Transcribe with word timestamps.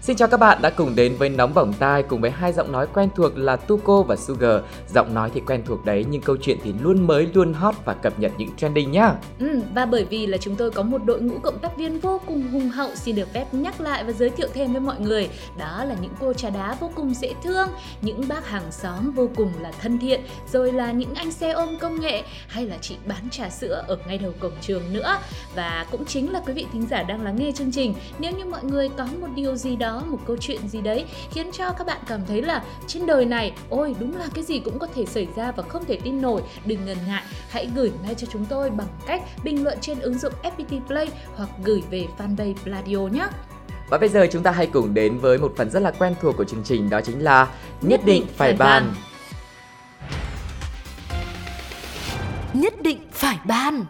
Xin 0.00 0.16
chào 0.16 0.28
các 0.28 0.40
bạn 0.40 0.58
đã 0.62 0.70
cùng 0.70 0.94
đến 0.94 1.16
với 1.18 1.28
Nóng 1.28 1.54
Bỏng 1.54 1.72
Tai 1.72 2.02
cùng 2.02 2.20
với 2.20 2.30
hai 2.30 2.52
giọng 2.52 2.72
nói 2.72 2.86
quen 2.94 3.08
thuộc 3.16 3.38
là 3.38 3.56
Tuko 3.56 4.02
và 4.02 4.16
Sugar. 4.16 4.60
Giọng 4.94 5.14
nói 5.14 5.30
thì 5.34 5.40
quen 5.40 5.62
thuộc 5.66 5.84
đấy 5.84 6.04
nhưng 6.10 6.22
câu 6.22 6.36
chuyện 6.42 6.58
thì 6.64 6.74
luôn 6.80 7.06
mới, 7.06 7.28
luôn 7.34 7.52
hot 7.52 7.74
và 7.84 7.94
cập 7.94 8.18
nhật 8.18 8.32
những 8.38 8.56
trending 8.56 8.92
nhá. 8.92 9.14
Ừ, 9.38 9.60
và 9.74 9.86
bởi 9.86 10.04
vì 10.04 10.26
là 10.26 10.38
chúng 10.38 10.56
tôi 10.56 10.70
có 10.70 10.82
một 10.82 11.04
đội 11.04 11.20
ngũ 11.20 11.38
cộng 11.38 11.58
tác 11.58 11.76
viên 11.76 12.00
vô 12.00 12.20
cùng 12.26 12.48
hùng 12.48 12.68
hậu 12.68 12.94
xin 12.94 13.16
được 13.16 13.32
phép 13.32 13.54
nhắc 13.54 13.80
lại 13.80 14.04
và 14.04 14.12
giới 14.12 14.30
thiệu 14.30 14.48
thêm 14.54 14.72
với 14.72 14.80
mọi 14.80 15.00
người. 15.00 15.28
Đó 15.58 15.84
là 15.84 15.96
những 16.00 16.12
cô 16.20 16.32
trà 16.32 16.50
đá 16.50 16.76
vô 16.80 16.90
cùng 16.94 17.14
dễ 17.14 17.34
thương, 17.44 17.68
những 18.02 18.28
bác 18.28 18.48
hàng 18.48 18.72
xóm 18.72 19.12
vô 19.12 19.28
cùng 19.36 19.52
là 19.60 19.72
thân 19.80 19.98
thiện, 19.98 20.20
rồi 20.52 20.72
là 20.72 20.92
những 20.92 21.14
anh 21.14 21.30
xe 21.30 21.50
ôm 21.50 21.78
công 21.80 22.00
nghệ 22.00 22.22
hay 22.48 22.66
là 22.66 22.76
chị 22.80 22.96
bán 23.06 23.30
trà 23.30 23.50
sữa 23.50 23.84
ở 23.88 23.98
ngay 24.08 24.18
đầu 24.18 24.32
cổng 24.40 24.52
trường 24.60 24.82
nữa. 24.92 25.18
Và 25.54 25.86
cũng 25.90 26.04
chính 26.04 26.32
là 26.32 26.42
quý 26.46 26.52
vị 26.52 26.66
thính 26.72 26.86
giả 26.90 27.02
đang 27.02 27.22
lắng 27.22 27.36
nghe 27.38 27.52
chương 27.52 27.72
trình. 27.72 27.94
Nếu 28.18 28.32
như 28.32 28.44
mọi 28.44 28.64
người 28.64 28.88
có 28.96 29.06
một 29.20 29.28
điều 29.36 29.56
gì 29.56 29.76
đó 29.76 29.85
một 30.06 30.18
câu 30.26 30.36
chuyện 30.40 30.68
gì 30.68 30.80
đấy 30.80 31.04
khiến 31.30 31.50
cho 31.52 31.72
các 31.72 31.86
bạn 31.86 31.98
cảm 32.06 32.20
thấy 32.28 32.42
là 32.42 32.64
trên 32.86 33.06
đời 33.06 33.24
này 33.24 33.52
ôi 33.70 33.94
đúng 34.00 34.16
là 34.18 34.26
cái 34.34 34.44
gì 34.44 34.58
cũng 34.58 34.78
có 34.78 34.86
thể 34.94 35.06
xảy 35.06 35.26
ra 35.36 35.52
và 35.52 35.62
không 35.62 35.84
thể 35.84 35.98
tin 36.02 36.22
nổi 36.22 36.42
đừng 36.64 36.84
ngần 36.84 36.98
ngại 37.06 37.22
hãy 37.48 37.68
gửi 37.74 37.92
ngay 38.04 38.14
cho 38.14 38.26
chúng 38.32 38.44
tôi 38.44 38.70
bằng 38.70 38.88
cách 39.06 39.22
bình 39.44 39.64
luận 39.64 39.78
trên 39.80 40.00
ứng 40.00 40.18
dụng 40.18 40.32
FPT 40.42 40.80
Play 40.86 41.08
hoặc 41.36 41.48
gửi 41.64 41.82
về 41.90 42.06
fanpage 42.18 42.54
Pladio 42.64 42.98
nhé 42.98 43.26
và 43.90 43.98
bây 43.98 44.08
giờ 44.08 44.26
chúng 44.32 44.42
ta 44.42 44.50
hãy 44.50 44.66
cùng 44.66 44.94
đến 44.94 45.18
với 45.18 45.38
một 45.38 45.52
phần 45.56 45.70
rất 45.70 45.82
là 45.82 45.90
quen 45.90 46.14
thuộc 46.20 46.36
của 46.36 46.44
chương 46.44 46.64
trình 46.64 46.90
đó 46.90 47.00
chính 47.00 47.24
là 47.24 47.48
Nhất 47.82 48.00
định 48.04 48.26
phải 48.36 48.52
bàn. 48.52 48.94
Nhất 52.54 52.74
định 52.82 52.98
phải 53.12 53.38
bàn. 53.44 53.84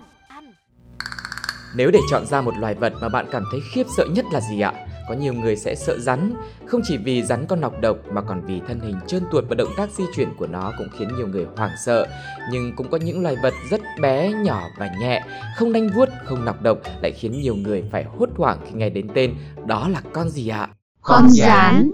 Nếu 1.77 1.91
để 1.91 2.01
chọn 2.11 2.27
ra 2.27 2.41
một 2.41 2.55
loài 2.59 2.75
vật 2.75 2.93
mà 3.01 3.09
bạn 3.09 3.27
cảm 3.33 3.45
thấy 3.51 3.61
khiếp 3.73 3.87
sợ 3.97 4.05
nhất 4.11 4.25
là 4.33 4.41
gì 4.41 4.61
ạ? 4.61 4.73
Có 5.09 5.15
nhiều 5.15 5.33
người 5.33 5.57
sẽ 5.57 5.75
sợ 5.75 5.99
rắn, 5.99 6.35
không 6.67 6.81
chỉ 6.85 6.97
vì 6.97 7.23
rắn 7.23 7.47
con 7.47 7.61
nọc 7.61 7.81
độc 7.81 7.97
mà 8.11 8.21
còn 8.21 8.43
vì 8.47 8.61
thân 8.69 8.81
hình 8.81 8.97
trơn 9.07 9.23
tuột 9.33 9.45
và 9.49 9.55
động 9.55 9.71
tác 9.77 9.91
di 9.91 10.05
chuyển 10.15 10.29
của 10.39 10.47
nó 10.47 10.73
cũng 10.79 10.89
khiến 10.99 11.09
nhiều 11.17 11.29
người 11.29 11.47
hoảng 11.57 11.71
sợ. 11.85 12.07
Nhưng 12.53 12.77
cũng 12.77 12.91
có 12.91 12.97
những 12.97 13.23
loài 13.23 13.37
vật 13.43 13.55
rất 13.71 13.81
bé, 14.01 14.33
nhỏ 14.33 14.63
và 14.79 14.91
nhẹ, 15.01 15.25
không 15.57 15.73
đanh 15.73 15.89
vuốt, 15.95 16.09
không 16.25 16.45
nọc 16.45 16.63
độc 16.63 16.79
lại 17.03 17.13
khiến 17.13 17.41
nhiều 17.41 17.55
người 17.55 17.85
phải 17.93 18.05
hốt 18.05 18.29
hoảng 18.37 18.59
khi 18.67 18.73
nghe 18.75 18.91
đến 18.91 19.09
tên. 19.15 19.35
Đó 19.67 19.89
là 19.89 20.01
con 20.13 20.29
gì 20.29 20.49
ạ? 20.49 20.69
Con 21.03 21.29
rắn. 21.29 21.91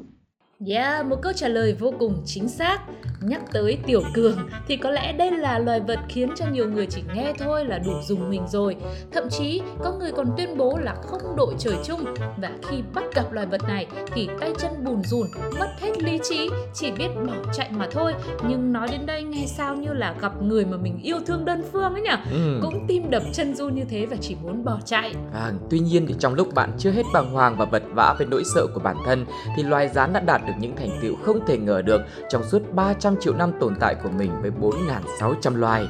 Yeah, 0.66 1.06
một 1.06 1.16
câu 1.22 1.32
trả 1.32 1.48
lời 1.48 1.76
vô 1.78 1.94
cùng 1.98 2.22
chính 2.26 2.48
xác. 2.48 2.78
Nhắc 3.20 3.42
tới 3.52 3.78
tiểu 3.86 4.02
cường 4.14 4.48
thì 4.68 4.76
có 4.76 4.90
lẽ 4.90 5.12
đây 5.12 5.30
là 5.30 5.58
loài 5.58 5.80
vật 5.80 5.98
khiến 6.08 6.30
cho 6.36 6.44
nhiều 6.52 6.70
người 6.70 6.86
chỉ 6.86 7.02
nghe 7.14 7.32
thôi 7.38 7.64
là 7.64 7.78
đủ 7.78 7.92
dùng 8.02 8.30
mình 8.30 8.42
rồi. 8.48 8.76
Thậm 9.12 9.24
chí 9.30 9.62
có 9.82 9.92
người 9.92 10.12
còn 10.12 10.26
tuyên 10.36 10.56
bố 10.56 10.78
là 10.82 10.94
không 10.94 11.20
đội 11.36 11.54
trời 11.58 11.74
chung 11.84 12.04
và 12.36 12.50
khi 12.68 12.76
bắt 12.94 13.04
gặp 13.14 13.32
loài 13.32 13.46
vật 13.46 13.60
này 13.68 13.86
thì 14.14 14.28
tay 14.40 14.52
chân 14.58 14.84
bùn 14.84 15.02
rùn, 15.02 15.26
mất 15.58 15.68
hết 15.80 16.02
lý 16.02 16.18
trí, 16.30 16.50
chỉ 16.74 16.92
biết 16.92 17.08
bỏ 17.26 17.52
chạy 17.52 17.70
mà 17.70 17.88
thôi. 17.90 18.14
Nhưng 18.48 18.72
nói 18.72 18.88
đến 18.92 19.06
đây 19.06 19.22
nghe 19.22 19.44
sao 19.46 19.76
như 19.76 19.92
là 19.92 20.14
gặp 20.20 20.42
người 20.42 20.64
mà 20.64 20.76
mình 20.76 20.98
yêu 21.02 21.18
thương 21.26 21.44
đơn 21.44 21.62
phương 21.72 21.92
ấy 21.92 22.02
nhỉ? 22.02 22.32
Ừ. 22.32 22.58
Cũng 22.62 22.84
tim 22.88 23.10
đập 23.10 23.22
chân 23.32 23.54
run 23.54 23.74
như 23.74 23.84
thế 23.88 24.06
và 24.06 24.16
chỉ 24.20 24.36
muốn 24.42 24.64
bỏ 24.64 24.78
chạy. 24.84 25.14
À, 25.34 25.52
tuy 25.70 25.78
nhiên 25.78 26.06
thì 26.06 26.14
trong 26.18 26.34
lúc 26.34 26.54
bạn 26.54 26.70
chưa 26.78 26.90
hết 26.90 27.02
bàng 27.14 27.32
hoàng 27.32 27.56
và 27.58 27.64
vật 27.64 27.82
vã 27.94 28.14
với 28.18 28.26
nỗi 28.30 28.42
sợ 28.54 28.66
của 28.74 28.80
bản 28.80 28.96
thân 29.06 29.26
thì 29.56 29.62
loài 29.62 29.88
rắn 29.88 30.12
đã 30.12 30.20
đạt 30.20 30.42
được 30.46 30.51
được 30.52 30.58
những 30.60 30.76
thành 30.76 30.98
tựu 31.02 31.16
không 31.16 31.46
thể 31.46 31.58
ngờ 31.58 31.82
được 31.82 32.02
trong 32.28 32.44
suốt 32.44 32.62
300 32.74 33.16
triệu 33.20 33.34
năm 33.34 33.52
tồn 33.60 33.74
tại 33.80 33.94
của 34.02 34.08
mình 34.08 34.30
với 34.42 34.50
4.600 34.60 35.56
loài. 35.56 35.86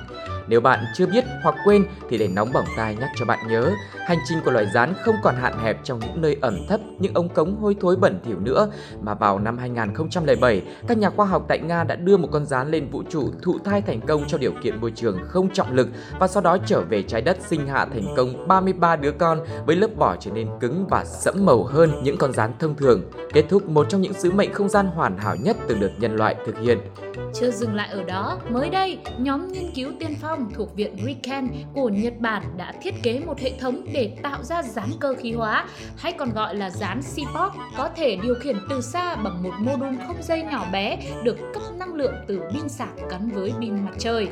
Nếu 0.48 0.60
bạn 0.60 0.84
chưa 0.94 1.06
biết 1.06 1.24
hoặc 1.42 1.54
quên 1.64 1.84
thì 2.08 2.18
để 2.18 2.28
nóng 2.28 2.52
bỏng 2.52 2.64
tai 2.76 2.96
nhắc 2.96 3.10
cho 3.16 3.24
bạn 3.24 3.38
nhớ, 3.48 3.72
hành 4.06 4.18
trình 4.28 4.38
của 4.44 4.50
loài 4.50 4.66
rắn 4.74 4.94
không 5.04 5.14
còn 5.22 5.36
hạn 5.36 5.58
hẹp 5.58 5.84
trong 5.84 5.98
những 5.98 6.20
nơi 6.20 6.36
ẩm 6.40 6.58
thấp, 6.68 6.80
những 6.98 7.14
ống 7.14 7.28
cống 7.28 7.56
hôi 7.56 7.76
thối 7.80 7.96
bẩn 7.96 8.20
thỉu 8.24 8.38
nữa, 8.40 8.68
mà 9.00 9.14
vào 9.14 9.38
năm 9.38 9.58
2007, 9.58 10.62
các 10.88 10.98
nhà 10.98 11.10
khoa 11.10 11.26
học 11.26 11.44
tại 11.48 11.58
Nga 11.58 11.84
đã 11.84 11.96
đưa 11.96 12.16
một 12.16 12.28
con 12.32 12.46
rắn 12.46 12.70
lên 12.70 12.88
vũ 12.90 13.02
trụ 13.10 13.30
thụ 13.42 13.58
thai 13.64 13.82
thành 13.82 14.00
công 14.00 14.24
trong 14.26 14.40
điều 14.40 14.52
kiện 14.62 14.80
môi 14.80 14.90
trường 14.90 15.18
không 15.28 15.50
trọng 15.50 15.74
lực 15.74 15.88
và 16.18 16.28
sau 16.28 16.42
đó 16.42 16.56
trở 16.66 16.80
về 16.80 17.02
trái 17.02 17.22
đất 17.22 17.36
sinh 17.48 17.66
hạ 17.66 17.86
thành 17.92 18.14
công 18.16 18.48
33 18.48 18.96
đứa 18.96 19.12
con 19.12 19.40
với 19.66 19.76
lớp 19.76 19.90
vỏ 19.96 20.16
trở 20.20 20.30
nên 20.30 20.48
cứng 20.60 20.86
và 20.90 21.04
sẫm 21.04 21.46
màu 21.46 21.64
hơn 21.64 21.92
những 22.02 22.16
con 22.16 22.32
rắn 22.32 22.52
thông 22.58 22.74
thường, 22.74 23.02
kết 23.32 23.44
thúc 23.48 23.68
một 23.68 23.86
trong 23.88 24.00
những 24.00 24.12
sứ 24.12 24.32
mệnh 24.32 24.52
không 24.52 24.68
gian 24.68 24.86
hoàn 24.86 25.18
hảo 25.18 25.36
nhất 25.36 25.56
từng 25.68 25.80
được 25.80 25.90
nhân 25.98 26.16
loại 26.16 26.36
thực 26.46 26.58
hiện. 26.58 26.78
Chưa 27.34 27.50
dừng 27.50 27.74
lại 27.74 27.88
ở 27.92 28.02
đó, 28.02 28.38
mới 28.50 28.70
đây, 28.70 28.98
nhóm 29.18 29.52
nghiên 29.52 29.70
cứu 29.74 29.90
tiên 30.00 30.14
phong 30.22 30.31
thuộc 30.54 30.76
Viện 30.76 30.96
Riken 31.06 31.48
của 31.74 31.88
Nhật 31.88 32.14
Bản 32.20 32.42
đã 32.56 32.72
thiết 32.82 32.94
kế 33.02 33.20
một 33.26 33.38
hệ 33.38 33.52
thống 33.60 33.84
để 33.92 34.16
tạo 34.22 34.42
ra 34.42 34.62
dán 34.62 34.88
cơ 35.00 35.14
khí 35.14 35.32
hóa, 35.32 35.66
hay 35.96 36.12
còn 36.12 36.32
gọi 36.32 36.54
là 36.54 36.70
dán 36.70 37.02
Seaport, 37.02 37.54
có 37.76 37.88
thể 37.96 38.16
điều 38.22 38.34
khiển 38.34 38.56
từ 38.70 38.80
xa 38.80 39.16
bằng 39.16 39.42
một 39.42 39.52
mô 39.58 39.76
đun 39.76 39.96
không 40.06 40.22
dây 40.22 40.42
nhỏ 40.42 40.66
bé 40.72 40.98
được 41.24 41.38
cấp 41.54 41.62
năng 41.78 41.94
lượng 41.94 42.14
từ 42.26 42.40
pin 42.52 42.68
sạc 42.68 42.88
gắn 43.10 43.28
với 43.28 43.52
pin 43.60 43.84
mặt 43.84 43.94
trời. 43.98 44.28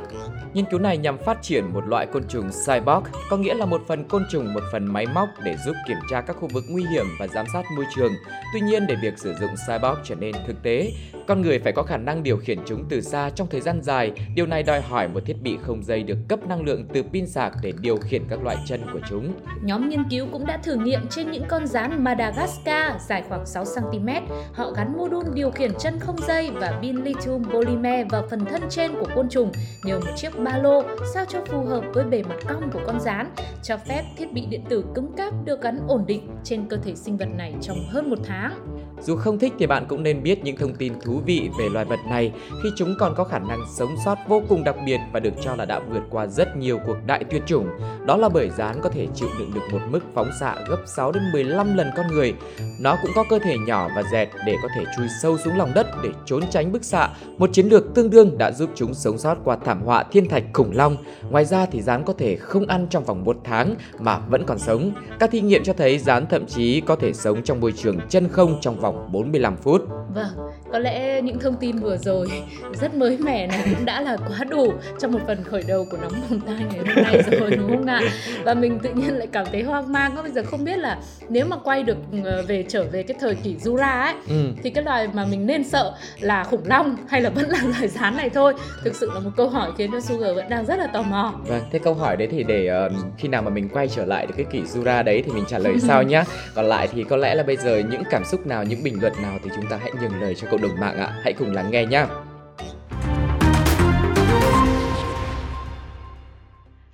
Nghiên 0.55 0.65
cứu 0.71 0.81
này 0.81 0.99
nhằm 0.99 1.19
phát 1.19 1.43
triển 1.43 1.65
một 1.73 1.87
loại 1.87 2.07
côn 2.07 2.23
trùng 2.29 2.51
cyborg, 2.67 3.05
có 3.31 3.37
nghĩa 3.37 3.55
là 3.55 3.67
một 3.67 3.83
phần 3.89 4.09
côn 4.09 4.25
trùng, 4.31 4.55
một 4.55 4.63
phần 4.73 4.87
máy 4.87 5.07
móc 5.15 5.29
để 5.45 5.57
giúp 5.67 5.77
kiểm 5.89 5.99
tra 6.11 6.21
các 6.21 6.37
khu 6.41 6.49
vực 6.53 6.65
nguy 6.69 6.85
hiểm 6.93 7.07
và 7.19 7.27
giám 7.27 7.47
sát 7.53 7.63
môi 7.77 7.85
trường. 7.97 8.13
Tuy 8.53 8.61
nhiên, 8.61 8.87
để 8.87 8.97
việc 9.03 9.19
sử 9.19 9.35
dụng 9.41 9.51
cyborg 9.67 10.01
trở 10.05 10.15
nên 10.15 10.35
thực 10.47 10.63
tế, 10.63 10.93
con 11.29 11.43
người 11.43 11.59
phải 11.59 11.73
có 11.73 11.83
khả 11.83 11.97
năng 11.97 12.23
điều 12.23 12.37
khiển 12.37 12.59
chúng 12.67 12.85
từ 12.89 13.01
xa 13.01 13.31
trong 13.31 13.49
thời 13.51 13.61
gian 13.61 13.83
dài. 13.83 14.13
Điều 14.35 14.47
này 14.47 14.63
đòi 14.63 14.81
hỏi 14.81 15.09
một 15.09 15.21
thiết 15.27 15.37
bị 15.43 15.59
không 15.63 15.83
dây 15.91 16.03
được 16.03 16.19
cấp 16.29 16.47
năng 16.47 16.65
lượng 16.65 16.85
từ 16.93 17.03
pin 17.03 17.27
sạc 17.27 17.53
để 17.63 17.73
điều 17.81 17.97
khiển 17.97 18.23
các 18.29 18.43
loại 18.43 18.57
chân 18.67 18.81
của 18.93 19.01
chúng. 19.09 19.33
Nhóm 19.63 19.89
nghiên 19.89 20.05
cứu 20.11 20.27
cũng 20.33 20.47
đã 20.47 20.57
thử 20.57 20.75
nghiệm 20.75 21.01
trên 21.11 21.31
những 21.31 21.45
con 21.49 21.67
rắn 21.67 22.05
Madagascar 22.05 23.03
dài 23.09 23.23
khoảng 23.29 23.47
6 23.47 23.65
cm. 23.65 24.09
Họ 24.53 24.71
gắn 24.71 24.99
mô 24.99 25.09
đun 25.09 25.25
điều 25.35 25.51
khiển 25.51 25.71
chân 25.79 25.99
không 26.01 26.17
dây 26.29 26.51
và 26.51 26.79
pin 26.83 26.97
lithium 26.97 27.45
polymer 27.45 28.07
vào 28.11 28.23
phần 28.31 28.45
thân 28.45 28.63
trên 28.71 28.93
của 28.93 29.07
côn 29.15 29.29
trùng 29.29 29.53
nhờ 29.85 30.01
một 30.01 30.13
chiếc 30.17 30.39
ba 30.39 30.59
lô 30.59 30.83
sao 31.15 31.25
cho 31.29 31.41
phù 31.47 31.65
hợp 31.65 31.85
với 31.95 32.05
bề 32.05 32.23
mặt 32.23 32.37
cong 32.49 32.71
của 32.73 32.81
con 32.87 33.01
rắn, 33.01 33.31
cho 33.63 33.77
phép 33.77 34.03
thiết 34.17 34.33
bị 34.33 34.47
điện 34.51 34.65
tử 34.69 34.85
cứng 34.95 35.13
cáp 35.17 35.35
được 35.45 35.63
gắn 35.63 35.79
ổn 35.89 36.05
định 36.07 36.29
trên 36.45 36.67
cơ 36.69 36.77
thể 36.77 36.95
sinh 36.95 37.17
vật 37.17 37.29
này 37.37 37.55
trong 37.61 37.79
hơn 37.91 38.11
một 38.11 38.19
tháng. 38.25 38.81
Dù 39.03 39.17
không 39.17 39.39
thích 39.39 39.53
thì 39.59 39.67
bạn 39.67 39.87
cũng 39.89 40.03
nên 40.03 40.23
biết 40.23 40.45
những 40.45 40.57
thông 40.57 40.75
tin 40.75 40.93
thú 41.01 41.21
vị 41.27 41.51
về 41.59 41.69
loài 41.69 41.85
vật 41.85 42.01
này 42.09 42.33
khi 42.63 42.69
chúng 42.77 42.95
còn 42.99 43.15
có 43.17 43.25
khả 43.25 43.39
năng 43.39 43.61
sống 43.79 43.95
sót 44.05 44.19
vô 44.29 44.43
cùng 44.49 44.65
đặc 44.65 44.77
biệt 44.87 44.99
và 45.13 45.21
được 45.21 45.35
cho 45.43 45.55
là 45.55 45.65
đã 45.65 45.80
vượt 45.91 46.03
qua 46.11 46.27
rất 46.27 46.57
nhiều 46.57 46.79
cuộc 46.87 46.97
đại 47.07 47.25
tuyệt 47.31 47.43
chủng. 47.47 47.69
Đó 48.07 48.17
là 48.17 48.29
bởi 48.29 48.51
rán 48.51 48.81
có 48.83 48.89
thể 48.89 49.07
chịu 49.15 49.29
đựng 49.39 49.51
được 49.55 49.61
một 49.73 49.81
mức 49.91 50.01
phóng 50.15 50.31
xạ 50.41 50.57
gấp 50.69 50.83
6 50.87 51.13
đến 51.13 51.23
15 51.33 51.77
lần 51.77 51.91
con 51.97 52.07
người. 52.09 52.35
Nó 52.81 52.97
cũng 53.03 53.11
có 53.15 53.25
cơ 53.31 53.39
thể 53.39 53.57
nhỏ 53.67 53.89
và 53.97 54.03
dẹt 54.13 54.29
để 54.47 54.57
có 54.63 54.69
thể 54.77 54.85
chui 54.97 55.07
sâu 55.23 55.39
xuống 55.39 55.57
lòng 55.57 55.73
đất 55.75 55.87
để 56.03 56.11
trốn 56.27 56.43
tránh 56.51 56.73
bức 56.73 56.85
xạ. 56.85 57.09
Một 57.39 57.51
chiến 57.53 57.67
lược 57.67 57.95
tương 57.95 58.11
đương 58.11 58.39
đã 58.39 58.53
giúp 58.53 58.71
chúng 58.75 58.95
sống 58.95 59.19
sót 59.19 59.37
qua 59.45 59.57
thảm 59.65 59.83
họa 59.83 60.03
thiên 60.03 60.29
thạch 60.29 60.45
khủng 60.53 60.71
long. 60.75 60.97
Ngoài 61.31 61.45
ra 61.45 61.67
thì 61.67 61.83
rán 61.83 62.05
có 62.05 62.13
thể 62.13 62.37
không 62.37 62.67
ăn 62.67 62.87
trong 62.91 63.05
vòng 63.05 63.25
một 63.25 63.37
tháng 63.45 63.75
mà 63.99 64.19
vẫn 64.19 64.45
còn 64.47 64.59
sống. 64.59 64.93
Các 65.19 65.31
thí 65.31 65.41
nghiệm 65.41 65.65
cho 65.65 65.73
thấy 65.73 65.99
rán 65.99 66.27
thậm 66.27 66.47
chí 66.47 66.81
có 66.81 66.97
thể 66.97 67.13
sống 67.13 67.43
trong 67.43 67.61
môi 67.61 67.73
trường 67.73 67.99
chân 68.09 68.29
không 68.29 68.59
trong 68.61 68.81
vòng 68.81 69.09
45 69.13 69.57
phút. 69.57 69.83
Vâng, 70.15 70.51
có 70.73 70.79
lẽ 70.79 71.23
những 71.23 71.39
thông 71.39 71.57
tin 71.57 71.79
vừa 71.79 71.97
rồi 71.97 72.29
rất 72.81 72.95
mới 72.95 73.19
mẻ 73.19 73.47
này 73.47 73.63
cũng 73.75 73.85
đã 73.85 74.01
là 74.01 74.17
quá 74.17 74.45
đủ 74.51 74.73
trong 74.99 75.13
một 75.13 75.21
phần 75.27 75.45
khởi 75.45 75.63
đầu 75.71 75.85
của 75.91 75.97
nóng 75.97 76.13
bỏng 76.13 76.41
tai 76.47 76.67
ngày 76.71 76.79
hôm 76.79 77.05
nay 77.05 77.23
rồi 77.41 77.51
đúng 77.51 77.69
không 77.69 77.87
ạ? 77.87 78.01
Và 78.45 78.55
mình 78.55 78.79
tự 78.79 78.91
nhiên 78.95 79.19
lại 79.19 79.29
cảm 79.33 79.47
thấy 79.53 79.63
hoang 79.63 79.93
mang 79.93 80.13
có 80.17 80.23
bây 80.23 80.33
giờ 80.33 80.43
không 80.45 80.65
biết 80.65 80.79
là 80.79 80.99
nếu 81.29 81.47
mà 81.47 81.57
quay 81.57 81.83
được 81.83 81.97
ờ, 82.25 82.43
về 82.43 82.65
trở 82.69 82.85
về 82.85 83.03
cái 83.03 83.17
thời 83.21 83.35
kỷ 83.35 83.57
Jura 83.57 84.03
ấy 84.03 84.15
ừ. 84.29 84.53
thì 84.63 84.71
cái 84.71 84.85
loài 84.85 85.09
mà 85.13 85.25
mình 85.25 85.47
nên 85.47 85.65
sợ 85.65 85.93
là 86.21 86.45
khủng 86.45 86.63
long 86.65 86.97
hay 87.09 87.21
là 87.21 87.31
vẫn 87.31 87.49
là 87.49 87.59
loài 87.63 87.89
rán 87.89 88.17
này 88.17 88.31
thôi. 88.31 88.55
Thực 88.85 88.95
sự 88.95 89.11
là 89.15 89.21
một 89.21 89.31
câu 89.37 89.49
hỏi 89.49 89.71
khiến 89.79 89.91
cho 89.93 90.01
Sugar 90.01 90.37
vẫn 90.37 90.49
đang 90.49 90.67
rất 90.67 90.79
là 90.79 90.87
tò 90.87 91.03
mò. 91.03 91.35
Vâng, 91.47 91.63
thế 91.73 91.79
câu 91.79 91.95
hỏi 91.95 92.17
đấy 92.17 92.29
thì 92.31 92.43
để 92.43 92.87
uh, 92.87 92.93
khi 93.19 93.29
nào 93.29 93.43
mà 93.43 93.51
mình 93.51 93.69
quay 93.69 93.89
trở 93.89 94.05
lại 94.05 94.27
được 94.27 94.35
cái 94.37 94.47
kỷ 94.53 94.63
Jura 94.63 95.05
đấy 95.05 95.23
thì 95.27 95.33
mình 95.33 95.45
trả 95.49 95.59
lời 95.59 95.75
sau 95.81 96.03
nhá. 96.03 96.25
Còn 96.55 96.65
lại 96.65 96.89
thì 96.93 97.05
có 97.05 97.17
lẽ 97.17 97.35
là 97.35 97.43
bây 97.43 97.57
giờ 97.57 97.83
những 97.91 98.03
cảm 98.11 98.25
xúc 98.25 98.47
nào, 98.47 98.65
những 98.65 98.83
bình 98.83 99.01
luận 99.01 99.13
nào 99.23 99.39
thì 99.45 99.51
chúng 99.57 99.67
ta 99.71 99.79
hãy 99.81 99.91
nhường 100.01 100.21
lời 100.21 100.35
cho 100.35 100.49
cộng 100.51 100.63
đồng 100.63 100.81
mạng 100.81 100.97
ạ. 100.97 101.21
Hãy 101.23 101.33
cùng 101.33 101.53
lắng 101.53 101.71
nghe 101.71 101.87
nhé. 101.87 102.07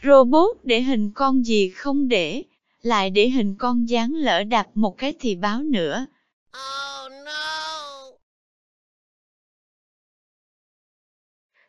Robot 0.02 0.56
để 0.62 0.82
hình 0.82 1.10
con 1.10 1.46
gì 1.46 1.70
không 1.70 2.08
để, 2.08 2.42
lại 2.82 3.10
để 3.10 3.28
hình 3.28 3.54
con 3.58 3.88
dáng 3.88 4.14
lỡ 4.14 4.44
đặt 4.44 4.68
một 4.74 4.98
cái 4.98 5.14
thì 5.20 5.34
báo 5.34 5.62
nữa. 5.62 6.06
Oh 6.48 7.12
no! 7.24 8.10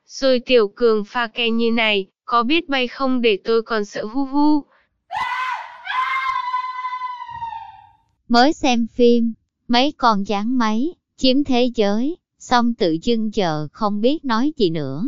Rồi 0.06 0.40
tiểu 0.40 0.68
cường 0.76 1.06
pha 1.06 1.28
ke 1.28 1.50
như 1.50 1.72
này, 1.72 2.08
có 2.26 2.44
biết 2.44 2.70
bay 2.70 2.88
không 2.88 3.22
để 3.22 3.40
tôi 3.44 3.62
còn 3.62 3.86
sợ 3.86 4.04
hu 4.04 4.26
hu. 4.26 4.64
Mới 8.28 8.54
xem 8.54 8.88
phim, 8.88 9.34
mấy 9.68 9.92
con 9.92 10.28
dán 10.28 10.58
máy, 10.58 10.94
chiếm 11.18 11.44
thế 11.44 11.72
giới, 11.76 12.18
xong 12.40 12.74
tự 12.74 12.98
dưng 13.02 13.32
chờ 13.32 13.68
không 13.72 14.02
biết 14.02 14.26
nói 14.26 14.54
gì 14.58 14.70
nữa. 14.70 15.04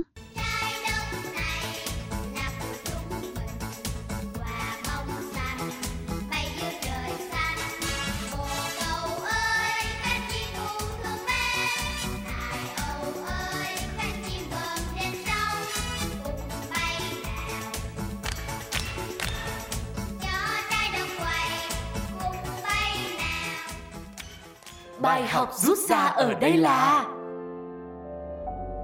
Bài 25.10 25.28
học 25.28 25.50
rút 25.56 25.78
ra 25.90 25.98
ở 25.98 26.34
đây 26.34 26.58
là 26.58 27.08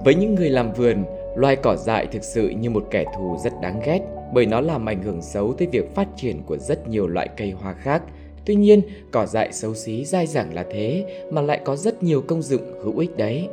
Với 0.05 0.15
những 0.15 0.35
người 0.35 0.49
làm 0.49 0.73
vườn, 0.73 1.05
loài 1.35 1.55
cỏ 1.55 1.75
dại 1.75 2.07
thực 2.11 2.23
sự 2.23 2.49
như 2.49 2.69
một 2.69 2.87
kẻ 2.91 3.05
thù 3.17 3.37
rất 3.43 3.53
đáng 3.61 3.81
ghét 3.85 3.99
bởi 4.33 4.45
nó 4.45 4.61
làm 4.61 4.89
ảnh 4.89 5.03
hưởng 5.03 5.21
xấu 5.21 5.53
tới 5.53 5.67
việc 5.71 5.95
phát 5.95 6.07
triển 6.15 6.43
của 6.45 6.57
rất 6.57 6.87
nhiều 6.87 7.07
loại 7.07 7.29
cây 7.37 7.51
hoa 7.51 7.73
khác. 7.73 8.03
Tuy 8.45 8.55
nhiên, 8.55 8.81
cỏ 9.11 9.25
dại 9.25 9.53
xấu 9.53 9.73
xí 9.73 10.05
dai 10.05 10.27
dẳng 10.27 10.53
là 10.53 10.65
thế 10.71 11.05
mà 11.31 11.41
lại 11.41 11.61
có 11.65 11.75
rất 11.75 12.03
nhiều 12.03 12.21
công 12.27 12.41
dụng 12.41 12.61
hữu 12.83 12.97
ích 12.97 13.17
đấy. 13.17 13.47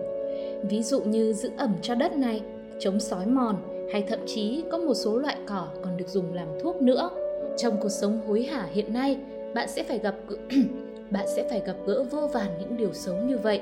Ví 0.69 0.83
dụ 0.83 1.01
như 1.01 1.33
giữ 1.33 1.51
ẩm 1.57 1.75
cho 1.83 1.95
đất 1.95 2.17
này, 2.17 2.41
chống 2.79 3.01
sói 3.01 3.27
mòn 3.27 3.57
hay 3.93 4.05
thậm 4.09 4.19
chí 4.27 4.65
có 4.71 4.79
một 4.79 4.95
số 4.95 5.19
loại 5.19 5.37
cỏ 5.47 5.69
còn 5.83 5.97
được 5.97 6.09
dùng 6.09 6.35
làm 6.35 6.49
thuốc 6.63 6.83
nữa. 6.83 7.11
Trong 7.57 7.77
cuộc 7.83 7.89
sống 7.89 8.21
hối 8.29 8.43
hả 8.43 8.67
hiện 8.73 8.93
nay, 8.93 9.17
bạn 9.55 9.69
sẽ 9.69 9.83
phải 9.83 9.99
gặp 9.99 10.15
bạn 11.12 11.26
sẽ 11.37 11.47
phải 11.50 11.62
gặp 11.67 11.76
gỡ 11.87 12.05
vô 12.11 12.26
vàn 12.32 12.49
những 12.61 12.76
điều 12.76 12.93
xấu 12.93 13.17
như 13.17 13.38
vậy. 13.38 13.61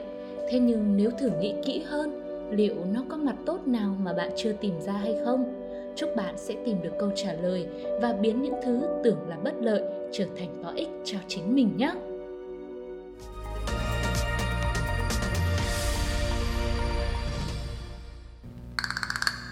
Thế 0.51 0.59
nhưng 0.59 0.97
nếu 0.97 1.11
thử 1.11 1.31
nghĩ 1.41 1.55
kỹ 1.65 1.83
hơn, 1.87 2.23
liệu 2.51 2.75
nó 2.93 3.05
có 3.09 3.17
mặt 3.17 3.37
tốt 3.47 3.59
nào 3.67 3.97
mà 4.03 4.13
bạn 4.13 4.31
chưa 4.37 4.53
tìm 4.53 4.75
ra 4.81 4.93
hay 4.93 5.17
không? 5.25 5.55
Chúc 5.97 6.17
bạn 6.17 6.35
sẽ 6.37 6.55
tìm 6.65 6.83
được 6.83 6.93
câu 6.99 7.11
trả 7.15 7.33
lời 7.33 7.67
và 8.03 8.13
biến 8.13 8.43
những 8.43 8.55
thứ 8.65 8.81
tưởng 9.05 9.29
là 9.29 9.37
bất 9.45 9.55
lợi 9.61 9.83
trở 10.13 10.25
thành 10.39 10.63
có 10.65 10.73
ích 10.77 10.89
cho 11.05 11.19
chính 11.29 11.55
mình 11.55 11.77
nhé. 11.77 11.93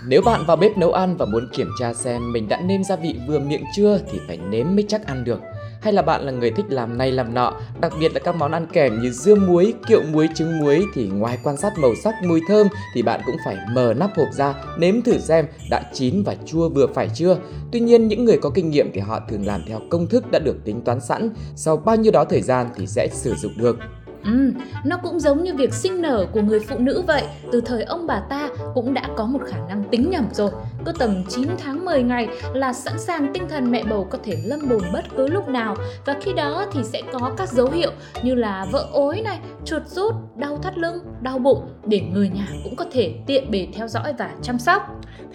Nếu 0.08 0.22
bạn 0.22 0.40
vào 0.46 0.56
bếp 0.56 0.78
nấu 0.78 0.92
ăn 0.92 1.16
và 1.16 1.26
muốn 1.26 1.48
kiểm 1.52 1.68
tra 1.80 1.94
xem 1.94 2.32
mình 2.32 2.48
đã 2.48 2.60
nêm 2.60 2.84
gia 2.84 2.96
vị 2.96 3.14
vừa 3.28 3.38
miệng 3.38 3.64
chưa 3.76 4.00
thì 4.10 4.18
phải 4.26 4.38
nếm 4.50 4.66
mới 4.66 4.84
chắc 4.88 5.06
ăn 5.06 5.24
được. 5.24 5.40
Hay 5.80 5.92
là 5.92 6.02
bạn 6.02 6.22
là 6.22 6.32
người 6.32 6.50
thích 6.50 6.66
làm 6.68 6.98
này 6.98 7.12
làm 7.12 7.34
nọ, 7.34 7.60
đặc 7.80 7.92
biệt 8.00 8.14
là 8.14 8.20
các 8.20 8.36
món 8.36 8.52
ăn 8.52 8.66
kèm 8.72 9.02
như 9.02 9.10
dưa 9.10 9.34
muối, 9.34 9.74
kiệu 9.88 10.02
muối, 10.12 10.28
trứng 10.34 10.58
muối 10.58 10.84
thì 10.94 11.08
ngoài 11.08 11.38
quan 11.42 11.56
sát 11.56 11.78
màu 11.78 11.94
sắc, 12.04 12.14
mùi 12.24 12.40
thơm 12.48 12.66
thì 12.94 13.02
bạn 13.02 13.20
cũng 13.26 13.36
phải 13.44 13.56
mở 13.72 13.94
nắp 13.96 14.10
hộp 14.16 14.28
ra, 14.32 14.54
nếm 14.78 15.02
thử 15.02 15.18
xem 15.18 15.46
đã 15.70 15.82
chín 15.94 16.22
và 16.22 16.34
chua 16.46 16.68
vừa 16.68 16.86
phải 16.86 17.08
chưa. 17.14 17.38
Tuy 17.72 17.80
nhiên 17.80 18.08
những 18.08 18.24
người 18.24 18.38
có 18.42 18.50
kinh 18.50 18.70
nghiệm 18.70 18.90
thì 18.94 19.00
họ 19.00 19.20
thường 19.30 19.46
làm 19.46 19.62
theo 19.68 19.80
công 19.90 20.06
thức 20.06 20.30
đã 20.30 20.38
được 20.38 20.56
tính 20.64 20.80
toán 20.84 21.00
sẵn, 21.00 21.30
sau 21.56 21.76
bao 21.76 21.96
nhiêu 21.96 22.12
đó 22.12 22.24
thời 22.24 22.42
gian 22.42 22.66
thì 22.76 22.86
sẽ 22.86 23.08
sử 23.12 23.34
dụng 23.34 23.52
được. 23.56 23.78
Ừ, 24.24 24.52
nó 24.84 24.96
cũng 25.02 25.20
giống 25.20 25.44
như 25.44 25.54
việc 25.54 25.74
sinh 25.74 26.02
nở 26.02 26.26
của 26.32 26.42
người 26.42 26.60
phụ 26.60 26.78
nữ 26.78 27.02
vậy 27.06 27.22
Từ 27.52 27.60
thời 27.60 27.82
ông 27.82 28.06
bà 28.06 28.20
ta 28.20 28.48
cũng 28.74 28.94
đã 28.94 29.02
có 29.16 29.26
một 29.26 29.40
khả 29.46 29.58
năng 29.68 29.84
tính 29.90 30.10
nhầm 30.10 30.24
rồi 30.32 30.50
Cứ 30.84 30.92
tầm 30.98 31.24
9 31.28 31.48
tháng 31.58 31.84
10 31.84 32.02
ngày 32.02 32.28
là 32.54 32.72
sẵn 32.72 32.98
sàng 32.98 33.30
tinh 33.34 33.48
thần 33.48 33.70
mẹ 33.70 33.84
bầu 33.84 34.06
có 34.10 34.18
thể 34.24 34.36
lâm 34.44 34.68
bồn 34.68 34.82
bất 34.92 35.04
cứ 35.16 35.26
lúc 35.26 35.48
nào 35.48 35.76
Và 36.06 36.16
khi 36.20 36.32
đó 36.32 36.66
thì 36.72 36.80
sẽ 36.84 37.02
có 37.12 37.30
các 37.36 37.48
dấu 37.48 37.70
hiệu 37.70 37.90
như 38.22 38.34
là 38.34 38.66
vỡ 38.72 38.86
ối 38.92 39.20
này, 39.20 39.38
chuột 39.64 39.82
rút, 39.86 40.14
đau 40.36 40.58
thắt 40.62 40.78
lưng, 40.78 40.98
đau 41.20 41.38
bụng 41.38 41.68
Để 41.86 42.00
người 42.00 42.28
nhà 42.28 42.48
cũng 42.64 42.76
có 42.76 42.84
thể 42.92 43.14
tiện 43.26 43.50
bề 43.50 43.68
theo 43.74 43.88
dõi 43.88 44.12
và 44.18 44.30
chăm 44.42 44.58
sóc 44.58 44.82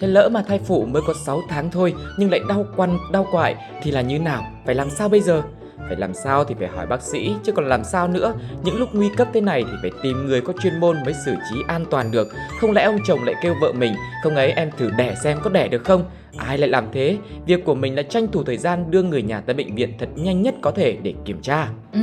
Thế 0.00 0.08
lỡ 0.08 0.28
mà 0.32 0.42
thai 0.42 0.58
phụ 0.58 0.84
mới 0.84 1.02
có 1.06 1.14
6 1.26 1.40
tháng 1.48 1.70
thôi 1.70 1.94
nhưng 2.18 2.30
lại 2.30 2.40
đau 2.48 2.66
quằn, 2.76 2.98
đau 3.12 3.26
quại 3.32 3.56
thì 3.82 3.90
là 3.90 4.00
như 4.00 4.18
nào? 4.18 4.42
Phải 4.66 4.74
làm 4.74 4.90
sao 4.90 5.08
bây 5.08 5.20
giờ? 5.20 5.42
Phải 5.78 5.96
làm 5.96 6.14
sao 6.14 6.44
thì 6.44 6.54
phải 6.58 6.68
hỏi 6.68 6.86
bác 6.86 7.02
sĩ, 7.02 7.34
chứ 7.44 7.52
còn 7.52 7.68
làm 7.68 7.84
sao 7.84 8.08
nữa. 8.08 8.34
Những 8.64 8.76
lúc 8.76 8.88
nguy 8.92 9.08
cấp 9.16 9.28
thế 9.32 9.40
này 9.40 9.64
thì 9.66 9.72
phải 9.82 9.90
tìm 10.02 10.26
người 10.26 10.40
có 10.40 10.52
chuyên 10.62 10.80
môn 10.80 10.96
mới 11.04 11.14
xử 11.24 11.34
trí 11.50 11.56
an 11.68 11.84
toàn 11.90 12.10
được. 12.10 12.28
Không 12.60 12.72
lẽ 12.72 12.82
ông 12.82 12.98
chồng 13.06 13.24
lại 13.24 13.34
kêu 13.42 13.54
vợ 13.60 13.72
mình, 13.72 13.94
không 14.22 14.36
ấy 14.36 14.52
em 14.52 14.70
thử 14.78 14.90
đẻ 14.96 15.14
xem 15.22 15.38
có 15.42 15.50
đẻ 15.50 15.68
được 15.68 15.84
không? 15.84 16.04
Ai 16.36 16.58
lại 16.58 16.68
làm 16.68 16.86
thế? 16.92 17.18
Việc 17.46 17.64
của 17.64 17.74
mình 17.74 17.96
là 17.96 18.02
tranh 18.02 18.26
thủ 18.28 18.42
thời 18.44 18.56
gian 18.56 18.90
đưa 18.90 19.02
người 19.02 19.22
nhà 19.22 19.40
tới 19.40 19.54
bệnh 19.54 19.74
viện 19.74 19.92
thật 19.98 20.08
nhanh 20.14 20.42
nhất 20.42 20.54
có 20.62 20.70
thể 20.70 20.96
để 21.02 21.14
kiểm 21.24 21.42
tra. 21.42 21.68
Ừ, 21.92 22.00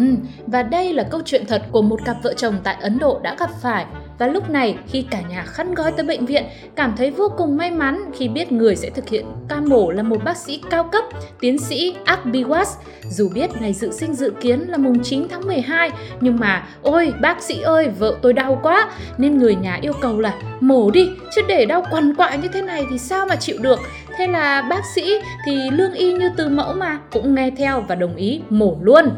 và 0.48 0.64
đây 0.64 0.94
là 0.94 1.04
câu 1.12 1.22
chuyện 1.26 1.46
thật 1.48 1.62
của 1.72 1.82
một 1.82 2.00
cặp 2.06 2.18
vợ 2.24 2.34
chồng 2.34 2.56
tại 2.64 2.76
Ấn 2.82 3.00
Độ 3.00 3.20
đã 3.24 3.36
gặp 3.40 3.50
phải. 3.62 3.86
Và 4.22 4.28
lúc 4.28 4.50
này 4.50 4.78
khi 4.88 5.06
cả 5.10 5.22
nhà 5.30 5.44
khăn 5.44 5.74
gói 5.74 5.92
tới 5.92 6.06
bệnh 6.06 6.26
viện, 6.26 6.44
cảm 6.76 6.94
thấy 6.98 7.12
vô 7.12 7.32
cùng 7.38 7.58
may 7.58 7.72
mắn 7.72 8.12
khi 8.14 8.28
biết 8.28 8.52
người 8.52 8.76
sẽ 8.76 8.90
thực 8.90 9.10
hiện 9.10 9.26
ca 9.50 9.62
mổ 9.62 9.92
là 9.92 10.04
một 10.04 10.24
bác 10.24 10.38
sĩ 10.38 10.62
cao 10.70 10.84
cấp, 10.84 11.04
tiến 11.40 11.60
sĩ 11.60 11.96
Akbiwas. 12.06 12.66
Dù 13.10 13.30
biết 13.30 13.50
ngày 13.62 13.74
dự 13.74 13.92
sinh 13.92 14.14
dự 14.14 14.34
kiến 14.42 14.60
là 14.60 14.78
mùng 14.78 15.04
9 15.04 15.28
tháng 15.30 15.48
12, 15.48 15.92
nhưng 16.22 16.40
mà 16.40 16.68
ôi 16.82 17.14
bác 17.22 17.42
sĩ 17.42 17.62
ơi, 17.62 17.90
vợ 18.00 18.16
tôi 18.22 18.34
đau 18.34 18.60
quá, 18.64 18.90
nên 19.18 19.38
người 19.38 19.56
nhà 19.56 19.80
yêu 19.82 19.94
cầu 20.02 20.20
là 20.20 20.34
mổ 20.60 20.92
đi, 20.92 21.10
chứ 21.36 21.42
để 21.48 21.66
đau 21.66 21.84
quằn 21.92 22.16
quại 22.16 22.38
như 22.38 22.48
thế 22.48 22.62
này 22.62 22.86
thì 22.90 22.98
sao 22.98 23.26
mà 23.26 23.36
chịu 23.36 23.58
được. 23.62 23.80
Thế 24.18 24.28
là 24.28 24.62
bác 24.62 24.86
sĩ 24.96 25.14
thì 25.46 25.70
lương 25.72 25.94
y 25.94 26.14
như 26.14 26.32
từ 26.38 26.50
mẫu 26.50 26.74
mà 26.74 27.00
cũng 27.12 27.36
nghe 27.36 27.52
theo 27.58 27.82
và 27.88 27.96
đồng 27.96 28.16
ý 28.16 28.42
mổ 28.50 28.78
luôn. 28.82 29.10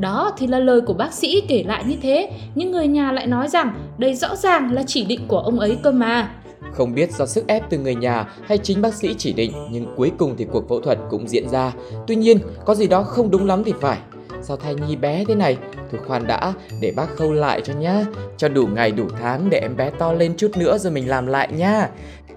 Đó 0.00 0.32
thì 0.38 0.46
là 0.46 0.58
lời 0.58 0.80
của 0.80 0.94
bác 0.94 1.12
sĩ 1.12 1.42
kể 1.48 1.64
lại 1.66 1.84
như 1.86 1.96
thế, 2.02 2.30
nhưng 2.54 2.70
người 2.70 2.86
nhà 2.86 3.12
lại 3.12 3.26
nói 3.26 3.48
rằng 3.48 3.72
đây 3.98 4.14
rõ 4.14 4.36
ràng 4.36 4.72
là 4.72 4.82
chỉ 4.86 5.04
định 5.04 5.20
của 5.28 5.38
ông 5.38 5.60
ấy 5.60 5.78
cơ 5.82 5.92
mà. 5.92 6.30
Không 6.72 6.94
biết 6.94 7.12
do 7.12 7.26
sức 7.26 7.46
ép 7.46 7.70
từ 7.70 7.78
người 7.78 7.94
nhà 7.94 8.26
hay 8.46 8.58
chính 8.58 8.82
bác 8.82 8.94
sĩ 8.94 9.14
chỉ 9.18 9.32
định 9.32 9.52
nhưng 9.70 9.86
cuối 9.96 10.12
cùng 10.18 10.34
thì 10.38 10.46
cuộc 10.52 10.68
phẫu 10.68 10.80
thuật 10.80 10.98
cũng 11.10 11.28
diễn 11.28 11.48
ra. 11.48 11.72
Tuy 12.06 12.16
nhiên, 12.16 12.38
có 12.64 12.74
gì 12.74 12.86
đó 12.86 13.02
không 13.02 13.30
đúng 13.30 13.46
lắm 13.46 13.64
thì 13.64 13.72
phải. 13.80 13.98
Sao 14.42 14.56
thai 14.56 14.74
nhi 14.74 14.96
bé 14.96 15.24
thế 15.28 15.34
này? 15.34 15.56
Thôi 15.90 16.00
khoan 16.06 16.26
đã, 16.26 16.52
để 16.80 16.92
bác 16.96 17.16
khâu 17.16 17.32
lại 17.32 17.60
cho 17.64 17.72
nhá. 17.72 18.04
Cho 18.36 18.48
đủ 18.48 18.66
ngày 18.66 18.90
đủ 18.90 19.04
tháng 19.20 19.50
để 19.50 19.58
em 19.58 19.76
bé 19.76 19.90
to 19.90 20.12
lên 20.12 20.34
chút 20.36 20.50
nữa 20.56 20.78
rồi 20.78 20.92
mình 20.92 21.08
làm 21.08 21.26
lại 21.26 21.48
nha. 21.52 21.88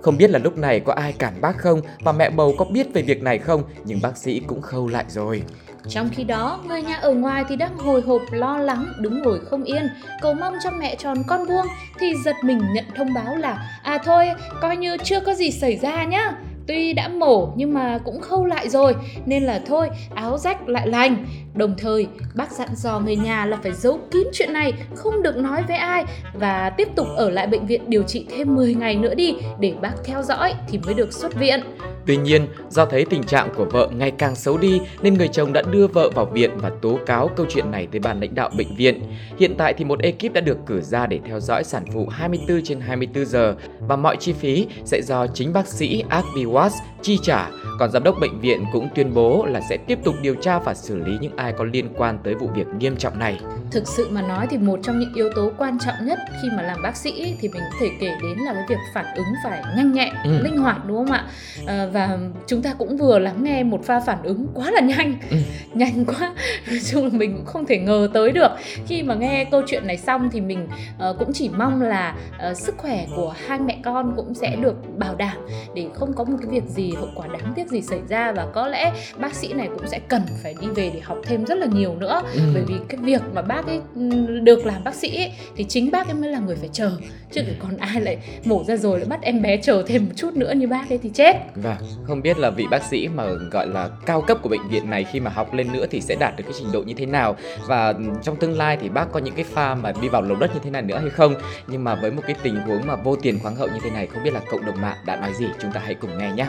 Không 0.02 0.18
biết 0.18 0.30
là 0.30 0.40
lúc 0.40 0.58
này 0.58 0.80
có 0.80 0.94
ai 0.94 1.14
cản 1.14 1.42
bác 1.42 1.58
không 1.58 1.82
và 2.00 2.12
mẹ 2.12 2.30
bầu 2.30 2.54
có 2.58 2.66
biết 2.66 2.94
về 2.94 3.02
việc 3.02 3.24
này 3.24 3.38
không, 3.38 3.64
nhưng 3.84 4.02
bác 4.02 4.18
sĩ 4.18 4.42
cũng 4.48 4.62
khâu 4.62 4.88
lại 4.88 5.06
rồi. 5.08 5.44
Trong 5.88 6.10
khi 6.12 6.24
đó, 6.24 6.60
người 6.68 6.82
nhà 6.82 6.96
ở 6.96 7.14
ngoài 7.14 7.44
thì 7.50 7.56
đang 7.56 7.78
hồi 7.78 8.02
hộp 8.02 8.22
lo 8.32 8.58
lắng, 8.58 8.86
đứng 9.00 9.22
ngồi 9.22 9.40
không 9.40 9.64
yên, 9.64 9.90
cầu 10.22 10.34
mong 10.34 10.54
cho 10.64 10.72
mẹ 10.72 10.96
tròn 10.96 11.18
con 11.28 11.46
vuông 11.46 11.66
thì 12.00 12.14
giật 12.26 12.36
mình 12.44 12.62
nhận 12.74 12.86
thông 12.96 13.14
báo 13.14 13.36
là 13.36 13.80
à 13.84 13.98
thôi, 14.06 14.30
coi 14.62 14.78
như 14.78 14.98
chưa 15.04 15.20
có 15.20 15.34
gì 15.34 15.52
xảy 15.52 15.78
ra 15.78 16.04
nhá. 16.04 16.32
Tuy 16.72 16.94
đã 16.94 17.08
mổ 17.08 17.50
nhưng 17.56 17.74
mà 17.74 18.00
cũng 18.06 18.22
khâu 18.22 18.46
lại 18.46 18.70
rồi. 18.70 18.96
Nên 19.26 19.44
là 19.44 19.62
thôi, 19.66 19.90
áo 20.16 20.38
rách 20.38 20.70
lại 20.70 20.88
lành. 20.88 21.26
Đồng 21.54 21.76
thời, 21.78 22.08
bác 22.36 22.52
dặn 22.52 22.68
dò 22.76 23.00
người 23.00 23.16
nhà 23.16 23.46
là 23.46 23.58
phải 23.64 23.72
giấu 23.72 24.00
kín 24.12 24.28
chuyện 24.34 24.54
này, 24.54 24.74
Không 24.96 25.24
được 25.24 25.38
nói 25.38 25.64
với 25.68 25.78
ai. 25.78 26.06
Và 26.34 26.70
tiếp 26.70 26.88
tục 26.96 27.08
ở 27.16 27.30
lại 27.30 27.48
bệnh 27.48 27.66
viện 27.66 27.82
điều 27.88 28.04
trị 28.04 28.26
thêm 28.30 28.56
10 28.56 28.76
ngày 28.76 28.96
nữa 28.96 29.16
đi, 29.16 29.36
Để 29.60 29.74
bác 29.82 29.94
theo 30.04 30.24
dõi 30.24 30.54
thì 30.68 30.80
mới 30.86 30.94
được 30.94 31.14
xuất 31.14 31.36
viện. 31.36 31.62
Tuy 32.06 32.18
nhiên, 32.18 32.48
do 32.70 32.86
thấy 32.86 33.06
tình 33.06 33.24
trạng 33.24 33.50
của 33.56 33.66
vợ 33.66 33.90
ngày 33.98 34.12
càng 34.12 34.36
xấu 34.36 34.58
đi 34.58 34.82
nên 35.02 35.14
người 35.14 35.28
chồng 35.28 35.54
đã 35.54 35.62
đưa 35.72 35.88
vợ 35.88 36.10
vào 36.16 36.26
viện 36.26 36.52
và 36.58 36.72
tố 36.82 37.00
cáo 37.06 37.28
câu 37.28 37.46
chuyện 37.50 37.72
này 37.72 37.88
tới 37.92 38.00
ban 38.00 38.20
lãnh 38.22 38.36
đạo 38.36 38.50
bệnh 38.58 38.76
viện. 38.76 39.02
Hiện 39.40 39.56
tại 39.58 39.74
thì 39.78 39.86
một 39.86 40.00
ekip 40.00 40.34
đã 40.34 40.42
được 40.42 40.58
cử 40.66 40.82
ra 40.82 41.08
để 41.08 41.20
theo 41.26 41.40
dõi 41.40 41.64
sản 41.64 41.86
phụ 41.94 42.08
24 42.12 42.62
trên 42.64 42.80
24 42.82 43.26
giờ 43.26 43.56
và 43.80 43.96
mọi 43.96 44.18
chi 44.20 44.34
phí 44.34 44.68
sẽ 44.86 45.02
do 45.02 45.28
chính 45.28 45.54
bác 45.54 45.68
sĩ 45.68 46.04
Akbiwas 46.10 46.70
chi 47.02 47.20
trả. 47.24 47.50
Còn 47.80 47.92
giám 47.92 48.04
đốc 48.04 48.16
bệnh 48.22 48.40
viện 48.40 48.66
cũng 48.74 48.88
tuyên 48.96 49.14
bố 49.14 49.46
là 49.46 49.62
sẽ 49.70 49.78
tiếp 49.88 50.00
tục 50.04 50.16
điều 50.22 50.36
tra 50.36 50.60
và 50.60 50.74
xử 50.74 50.96
lý 50.96 51.18
những 51.22 51.36
ai 51.38 51.54
có 51.58 51.64
liên 51.64 51.88
quan 51.98 52.20
tới 52.24 52.36
vụ 52.36 52.48
việc 52.56 52.68
nghiêm 52.80 52.96
trọng 52.98 53.20
này. 53.20 53.40
Thực 53.72 53.88
sự 53.88 54.08
mà 54.12 54.22
nói 54.22 54.48
thì 54.50 54.58
một 54.58 54.80
trong 54.84 55.00
những 55.00 55.14
yếu 55.16 55.30
tố 55.36 55.52
quan 55.58 55.78
trọng 55.86 56.06
nhất 56.06 56.20
khi 56.42 56.48
mà 56.58 56.64
làm 56.64 56.82
bác 56.84 56.96
sĩ 56.98 57.36
thì 57.42 57.48
mình 57.50 57.62
có 57.72 57.78
thể 57.80 57.90
kể 58.00 58.08
đến 58.22 58.38
là 58.46 58.54
cái 58.54 58.64
việc 58.70 58.76
phản 58.94 59.06
ứng 59.16 59.26
phải 59.44 59.62
nhanh 59.78 59.92
nhẹn, 59.94 60.14
Ừ. 60.24 60.32
linh 60.44 60.58
hoạt 60.58 60.86
đúng 60.88 60.98
không 60.98 61.12
ạ? 61.12 61.26
À, 61.66 61.86
và 61.94 62.18
chúng 62.48 62.62
ta 62.62 62.74
cũng 62.74 62.98
vừa 62.98 63.20
lắng 63.20 63.44
nghe 63.44 63.64
một 63.64 63.84
pha 63.86 64.00
phản 64.00 64.24
ứng 64.24 64.48
quá 64.54 64.72
là 64.72 64.82
nhanh, 64.82 65.18
Ừ. 65.32 65.38
nhanh 65.74 66.06
quá. 66.06 66.34
Nói 66.68 66.80
chung 66.92 67.04
là 67.04 67.10
mình 67.14 67.34
cũng 67.38 67.46
không 67.46 67.66
thể 67.66 67.78
ngờ 67.78 68.10
tới 68.14 68.32
được. 68.32 68.52
Khi 68.88 69.04
mà 69.04 69.16
nghe 69.16 69.46
câu 69.52 69.62
chuyện 69.68 69.88
này 69.88 69.98
xong 69.98 70.30
thì 70.32 70.42
mình 70.42 70.68
ờ, 70.98 71.16
cũng 71.20 71.34
chỉ 71.34 71.50
mong 71.58 71.82
là 71.82 72.16
ờ, 72.40 72.54
sức 72.54 72.76
khỏe 72.78 73.06
của 73.16 73.34
hai 73.46 73.60
mẹ 73.60 73.78
con 73.84 74.14
cũng 74.16 74.34
sẽ 74.34 74.56
được 74.56 74.76
bảo 74.98 75.16
đảm 75.16 75.38
để 75.76 75.86
không 75.94 76.14
có 76.14 76.24
một 76.24 76.38
cái 76.42 76.48
việc 76.52 76.64
gì 76.70 76.92
hậu 76.92 77.10
quả 77.16 77.28
đáng 77.28 77.54
tiếc 77.56 77.68
gì 77.68 77.82
xảy 77.82 78.00
ra 78.10 78.32
và 78.32 78.46
có 78.54 78.68
lẽ 78.68 78.92
bác 79.20 79.34
sĩ 79.36 79.54
này 79.54 79.68
cũng 79.78 79.88
sẽ 79.88 80.00
cần 80.08 80.22
phải 80.44 80.56
đi 80.62 80.68
về 80.76 80.92
để 80.94 81.00
học 81.00 81.18
thêm 81.24 81.46
rất 81.46 81.58
là 81.58 81.66
nhiều 81.66 81.96
nữa 81.96 82.22
Ừ. 82.34 82.42
bởi 82.54 82.64
vì 82.68 82.74
cái 82.90 82.98
việc 83.04 83.22
mà 83.34 83.42
bác 83.42 83.66
ấy 83.68 83.80
ừm, 83.96 84.44
được 84.46 84.66
làm 84.66 84.84
bác 84.84 84.96
sĩ 84.96 85.16
ấy, 85.18 85.32
thì 85.56 85.64
chính 85.64 85.92
bác 85.92 86.08
ấy 86.08 86.14
mới 86.14 86.30
là 86.30 86.40
người 86.40 86.56
phải 86.56 86.70
chờ 86.74 86.92
chứ 87.32 87.42
còn 87.60 87.78
ai 87.78 88.02
lại 88.02 88.18
mổ 88.46 88.64
ra 88.64 88.76
rồi 88.78 89.00
lại 89.00 89.08
bắt 89.10 89.22
em 89.22 89.42
bé 89.42 89.58
chờ 89.58 89.84
thêm 89.88 90.06
một 90.06 90.12
chút 90.16 90.36
nữa 90.36 90.54
như 90.56 90.68
bác 90.68 90.90
ấy 90.90 90.98
thì 91.04 91.10
chết 91.14 91.34
Vâng, 91.56 91.76
không 92.04 92.22
biết 92.22 92.38
là 92.38 92.50
vị 92.50 92.68
bác 92.72 92.84
sĩ 92.84 93.08
mà 93.08 93.26
gọi 93.52 93.68
là 93.68 93.90
cao 94.06 94.22
cấp 94.22 94.38
của 94.42 94.50
bệnh 94.50 94.68
viện 94.70 94.90
này 94.90 95.04
khi 95.04 95.20
mà 95.20 95.32
học 95.32 95.54
lên 95.54 95.72
nữa 95.74 95.86
thì 95.90 96.02
sẽ 96.02 96.16
đạt 96.20 96.34
được 96.38 96.44
cái 96.44 96.54
trình 96.58 96.72
độ 96.72 96.84
như 96.84 96.94
thế 96.94 97.06
nào? 97.06 97.36
Và 97.68 97.94
trong 98.24 98.36
tương 98.36 98.58
lai 98.58 98.78
thì 98.82 98.90
bác 98.90 99.12
có 99.12 99.20
những 99.20 99.36
cái 99.36 99.44
pha 99.44 99.76
mà 99.76 99.94
đi 100.02 100.10
vào 100.10 100.22
lồng 100.22 100.40
đất 100.40 100.54
như 100.54 100.60
thế 100.64 100.70
này 100.70 100.82
nữa 100.82 100.98
hay 100.98 101.10
không? 101.10 101.36
Nhưng 101.68 101.84
mà 101.84 101.96
với 101.96 102.12
một 102.12 102.22
cái 102.28 102.36
tình 102.44 102.56
huống 102.56 102.88
mà 102.88 102.96
vô 102.96 103.16
tiền 103.16 103.40
khoáng 103.40 103.56
hậu 103.56 103.68
như 103.68 103.80
thế 103.84 103.90
này 103.90 104.08
không 104.08 104.24
biết 104.24 104.34
là 104.34 104.42
cộng 104.52 104.66
đồng 104.66 104.82
mạng 104.82 104.98
đã 105.06 105.16
nói 105.16 105.34
gì? 105.34 105.46
Chúng 105.62 105.72
ta 105.72 105.82
hãy 105.84 105.96
cùng 105.96 106.18
nghe 106.18 106.32
nhé. 106.32 106.48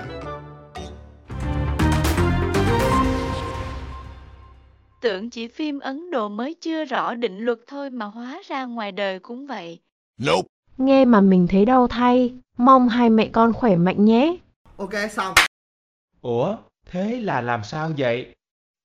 Tưởng 5.00 5.30
chỉ 5.30 5.48
phim 5.48 5.78
Ấn 5.78 6.10
Độ 6.10 6.28
mới 6.28 6.54
chưa 6.60 6.84
rõ 6.84 7.14
định 7.14 7.38
luật 7.38 7.58
thôi 7.66 7.90
mà 7.90 8.06
hóa 8.06 8.42
ra 8.48 8.64
ngoài 8.64 8.92
đời 8.92 9.18
cũng 9.18 9.46
vậy. 9.46 9.78
Nghe 10.78 11.04
mà 11.04 11.20
mình 11.20 11.46
thấy 11.50 11.64
đau 11.64 11.88
thay, 11.88 12.32
mong 12.58 12.88
hai 12.88 13.10
mẹ 13.10 13.28
con 13.32 13.52
khỏe 13.52 13.76
mạnh 13.76 14.04
nhé. 14.04 14.36
Ok 14.82 15.10
xong 15.10 15.34
Ủa, 16.20 16.56
thế 16.90 17.20
là 17.22 17.40
làm 17.40 17.64
sao 17.64 17.90
vậy? 17.98 18.34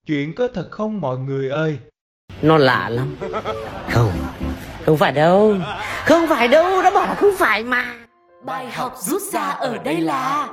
Chuyện 0.07 0.35
có 0.35 0.47
thật 0.53 0.67
không 0.71 1.01
mọi 1.01 1.17
người 1.17 1.49
ơi? 1.49 1.77
Nó 2.41 2.57
lạ 2.57 2.89
lắm 2.89 3.15
Không 3.89 4.11
Không 4.85 4.97
phải 4.97 5.11
đâu 5.11 5.55
Không 6.05 6.27
phải 6.29 6.47
đâu 6.47 6.81
Nó 6.83 6.91
bảo 6.91 7.07
là 7.07 7.15
không 7.15 7.31
phải 7.37 7.63
mà 7.63 7.95
Bài 8.45 8.71
học 8.71 8.93
rút 8.99 9.21
ra 9.21 9.41
ở 9.41 9.77
đây 9.77 10.01
là 10.01 10.49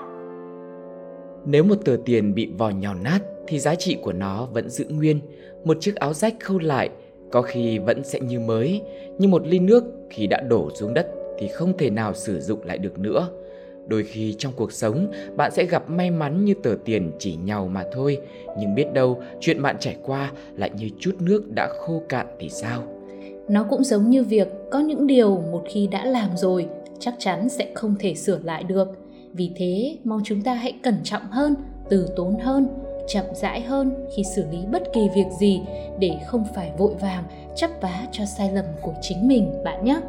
Nếu 1.47 1.65
một 1.65 1.77
tờ 1.85 1.97
tiền 2.05 2.35
bị 2.35 2.53
vò 2.59 2.69
nhào 2.69 2.95
nát 2.95 3.19
thì 3.47 3.59
giá 3.59 3.75
trị 3.75 3.97
của 4.03 4.13
nó 4.13 4.47
vẫn 4.47 4.71
giữ 4.71 4.85
nguyên. 4.89 5.21
Một 5.65 5.77
chiếc 5.81 5.97
áo 5.97 6.15
rách 6.15 6.35
khâu 6.41 6.59
lại 6.59 6.91
có 7.33 7.43
khi 7.43 7.79
vẫn 7.79 8.05
sẽ 8.05 8.21
như 8.21 8.41
mới, 8.41 8.83
nhưng 9.19 9.31
một 9.31 9.47
ly 9.47 9.59
nước 9.59 9.85
khi 10.11 10.27
đã 10.27 10.41
đổ 10.41 10.71
xuống 10.75 10.95
đất 10.95 11.07
thì 11.39 11.49
không 11.49 11.79
thể 11.79 11.91
nào 11.91 12.15
sử 12.15 12.41
dụng 12.41 12.65
lại 12.65 12.79
được 12.79 12.99
nữa. 12.99 13.29
Đôi 13.87 14.03
khi 14.03 14.35
trong 14.39 14.53
cuộc 14.57 14.73
sống 14.73 15.13
bạn 15.37 15.51
sẽ 15.55 15.65
gặp 15.65 15.91
may 15.91 16.11
mắn 16.11 16.45
như 16.45 16.55
tờ 16.63 16.77
tiền 16.85 17.13
chỉ 17.19 17.37
nhau 17.37 17.69
mà 17.69 17.85
thôi, 17.93 18.19
nhưng 18.59 18.75
biết 18.75 18.93
đâu 18.93 19.23
chuyện 19.41 19.63
bạn 19.63 19.77
trải 19.81 19.97
qua 20.03 20.33
lại 20.57 20.71
như 20.79 20.91
chút 20.99 21.17
nước 21.19 21.43
đã 21.55 21.69
khô 21.79 22.03
cạn 22.09 22.27
thì 22.39 22.49
sao? 22.49 22.83
Nó 23.49 23.67
cũng 23.71 23.85
giống 23.85 24.11
như 24.11 24.25
việc 24.25 24.49
có 24.71 24.81
những 24.81 25.07
điều 25.07 25.37
một 25.53 25.65
khi 25.71 25.87
đã 25.87 26.05
làm 26.05 26.37
rồi 26.37 26.67
chắc 26.99 27.15
chắn 27.19 27.49
sẽ 27.49 27.67
không 27.75 27.95
thể 27.99 28.15
sửa 28.15 28.39
lại 28.43 28.63
được. 28.63 28.89
Vì 29.33 29.51
thế, 29.57 29.97
mong 30.05 30.21
chúng 30.25 30.43
ta 30.43 30.55
hãy 30.55 30.73
cẩn 30.83 30.95
trọng 31.05 31.31
hơn, 31.31 31.55
từ 31.91 32.09
tốn 32.17 32.39
hơn, 32.39 32.69
chậm 33.09 33.25
rãi 33.35 33.61
hơn 33.61 33.95
khi 34.17 34.23
xử 34.37 34.45
lý 34.51 34.59
bất 34.73 34.83
kỳ 34.93 35.09
việc 35.15 35.27
gì 35.41 35.61
để 35.99 36.17
không 36.27 36.45
phải 36.55 36.73
vội 36.79 36.95
vàng 36.95 37.25
chấp 37.57 37.71
vá 37.81 38.07
cho 38.13 38.25
sai 38.25 38.53
lầm 38.53 38.65
của 38.83 38.95
chính 39.01 39.29
mình 39.29 39.51
bạn 39.65 39.85
nhé. 39.85 40.01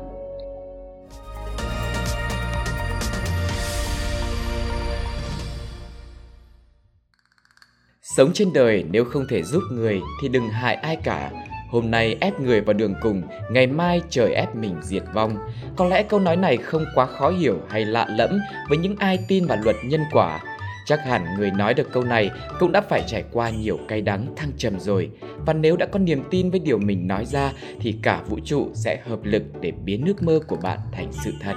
Sống 8.17 8.33
trên 8.33 8.53
đời 8.53 8.85
nếu 8.91 9.05
không 9.05 9.25
thể 9.29 9.43
giúp 9.43 9.63
người 9.71 10.01
thì 10.21 10.27
đừng 10.27 10.49
hại 10.49 10.75
ai 10.75 10.95
cả. 10.95 11.31
Hôm 11.69 11.91
nay 11.91 12.17
ép 12.19 12.39
người 12.39 12.61
vào 12.61 12.73
đường 12.73 12.93
cùng, 13.01 13.21
ngày 13.51 13.67
mai 13.67 14.01
trời 14.09 14.33
ép 14.33 14.55
mình 14.55 14.75
diệt 14.81 15.03
vong. 15.13 15.37
Có 15.75 15.85
lẽ 15.85 16.03
câu 16.03 16.19
nói 16.19 16.35
này 16.35 16.57
không 16.57 16.85
quá 16.95 17.05
khó 17.05 17.29
hiểu 17.29 17.57
hay 17.69 17.85
lạ 17.85 18.07
lẫm 18.09 18.39
với 18.69 18.77
những 18.77 18.95
ai 18.99 19.19
tin 19.27 19.45
vào 19.45 19.57
luật 19.63 19.75
nhân 19.85 20.01
quả. 20.11 20.43
Chắc 20.85 20.99
hẳn 21.05 21.25
người 21.37 21.51
nói 21.51 21.73
được 21.73 21.91
câu 21.91 22.03
này 22.03 22.29
cũng 22.59 22.71
đã 22.71 22.81
phải 22.81 23.03
trải 23.07 23.23
qua 23.31 23.49
nhiều 23.49 23.79
cay 23.87 24.01
đắng 24.01 24.35
thăng 24.35 24.51
trầm 24.57 24.79
rồi. 24.79 25.09
Và 25.45 25.53
nếu 25.53 25.77
đã 25.77 25.85
có 25.85 25.99
niềm 25.99 26.23
tin 26.31 26.51
với 26.51 26.59
điều 26.59 26.77
mình 26.77 27.07
nói 27.07 27.25
ra 27.25 27.51
thì 27.79 27.95
cả 28.01 28.21
vũ 28.27 28.39
trụ 28.45 28.69
sẽ 28.73 29.01
hợp 29.07 29.19
lực 29.23 29.43
để 29.61 29.71
biến 29.71 30.05
ước 30.05 30.23
mơ 30.23 30.39
của 30.47 30.57
bạn 30.63 30.79
thành 30.91 31.11
sự 31.23 31.31
thật. 31.41 31.55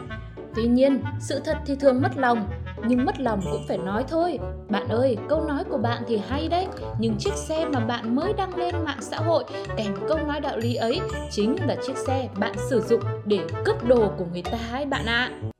Tuy 0.54 0.66
nhiên, 0.66 1.02
sự 1.20 1.40
thật 1.44 1.56
thì 1.66 1.74
thường 1.74 2.02
mất 2.02 2.16
lòng, 2.16 2.48
nhưng 2.86 3.04
mất 3.04 3.20
lòng 3.20 3.40
cũng 3.52 3.64
phải 3.68 3.78
nói 3.78 4.04
thôi. 4.08 4.38
Bạn 4.68 4.88
ơi, 4.88 5.16
câu 5.28 5.44
nói 5.44 5.64
của 5.64 5.78
bạn 5.78 6.02
thì 6.08 6.20
hay 6.28 6.48
đấy, 6.48 6.66
nhưng 6.98 7.16
chiếc 7.18 7.34
xe 7.34 7.64
mà 7.64 7.80
bạn 7.80 8.16
mới 8.16 8.32
đăng 8.32 8.56
lên 8.56 8.74
mạng 8.84 9.00
xã 9.00 9.16
hội 9.16 9.44
kèm 9.76 9.96
câu 10.08 10.18
nói 10.26 10.40
đạo 10.40 10.56
lý 10.56 10.74
ấy 10.74 11.00
chính 11.30 11.56
là 11.66 11.76
chiếc 11.86 11.96
xe 11.96 12.28
bạn 12.38 12.52
sử 12.70 12.80
dụng 12.80 13.00
để 13.24 13.40
cướp 13.64 13.88
đồ 13.88 14.12
của 14.18 14.24
người 14.32 14.42
ta 14.42 14.58
ấy 14.72 14.86
bạn 14.86 15.06
ạ. 15.06 15.30
À. 15.32 15.50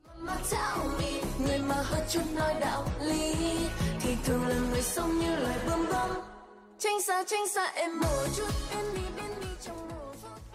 Người 1.47 1.59
mà 1.59 1.75
hơi 1.75 2.01
chút 2.09 2.21
nói 2.35 2.55
đạo 2.59 2.83
lý 3.01 3.33
Thì 3.99 4.15
thường 4.25 4.47
là 4.47 4.55
người 4.71 4.81
sống 4.81 5.19
như 5.19 5.35
loài 5.35 5.57
bướm 5.67 5.85
bướm 5.87 6.17
Tránh 6.79 7.01
xa 7.01 7.23
tránh 7.27 7.47
xa 7.47 7.65
em 7.65 7.99
một 7.99 8.27
chút 8.37 8.53
Em 8.71 8.85
đi 8.95 9.01
đến 9.17 9.31
đi 9.41 9.47
trong 9.61 9.88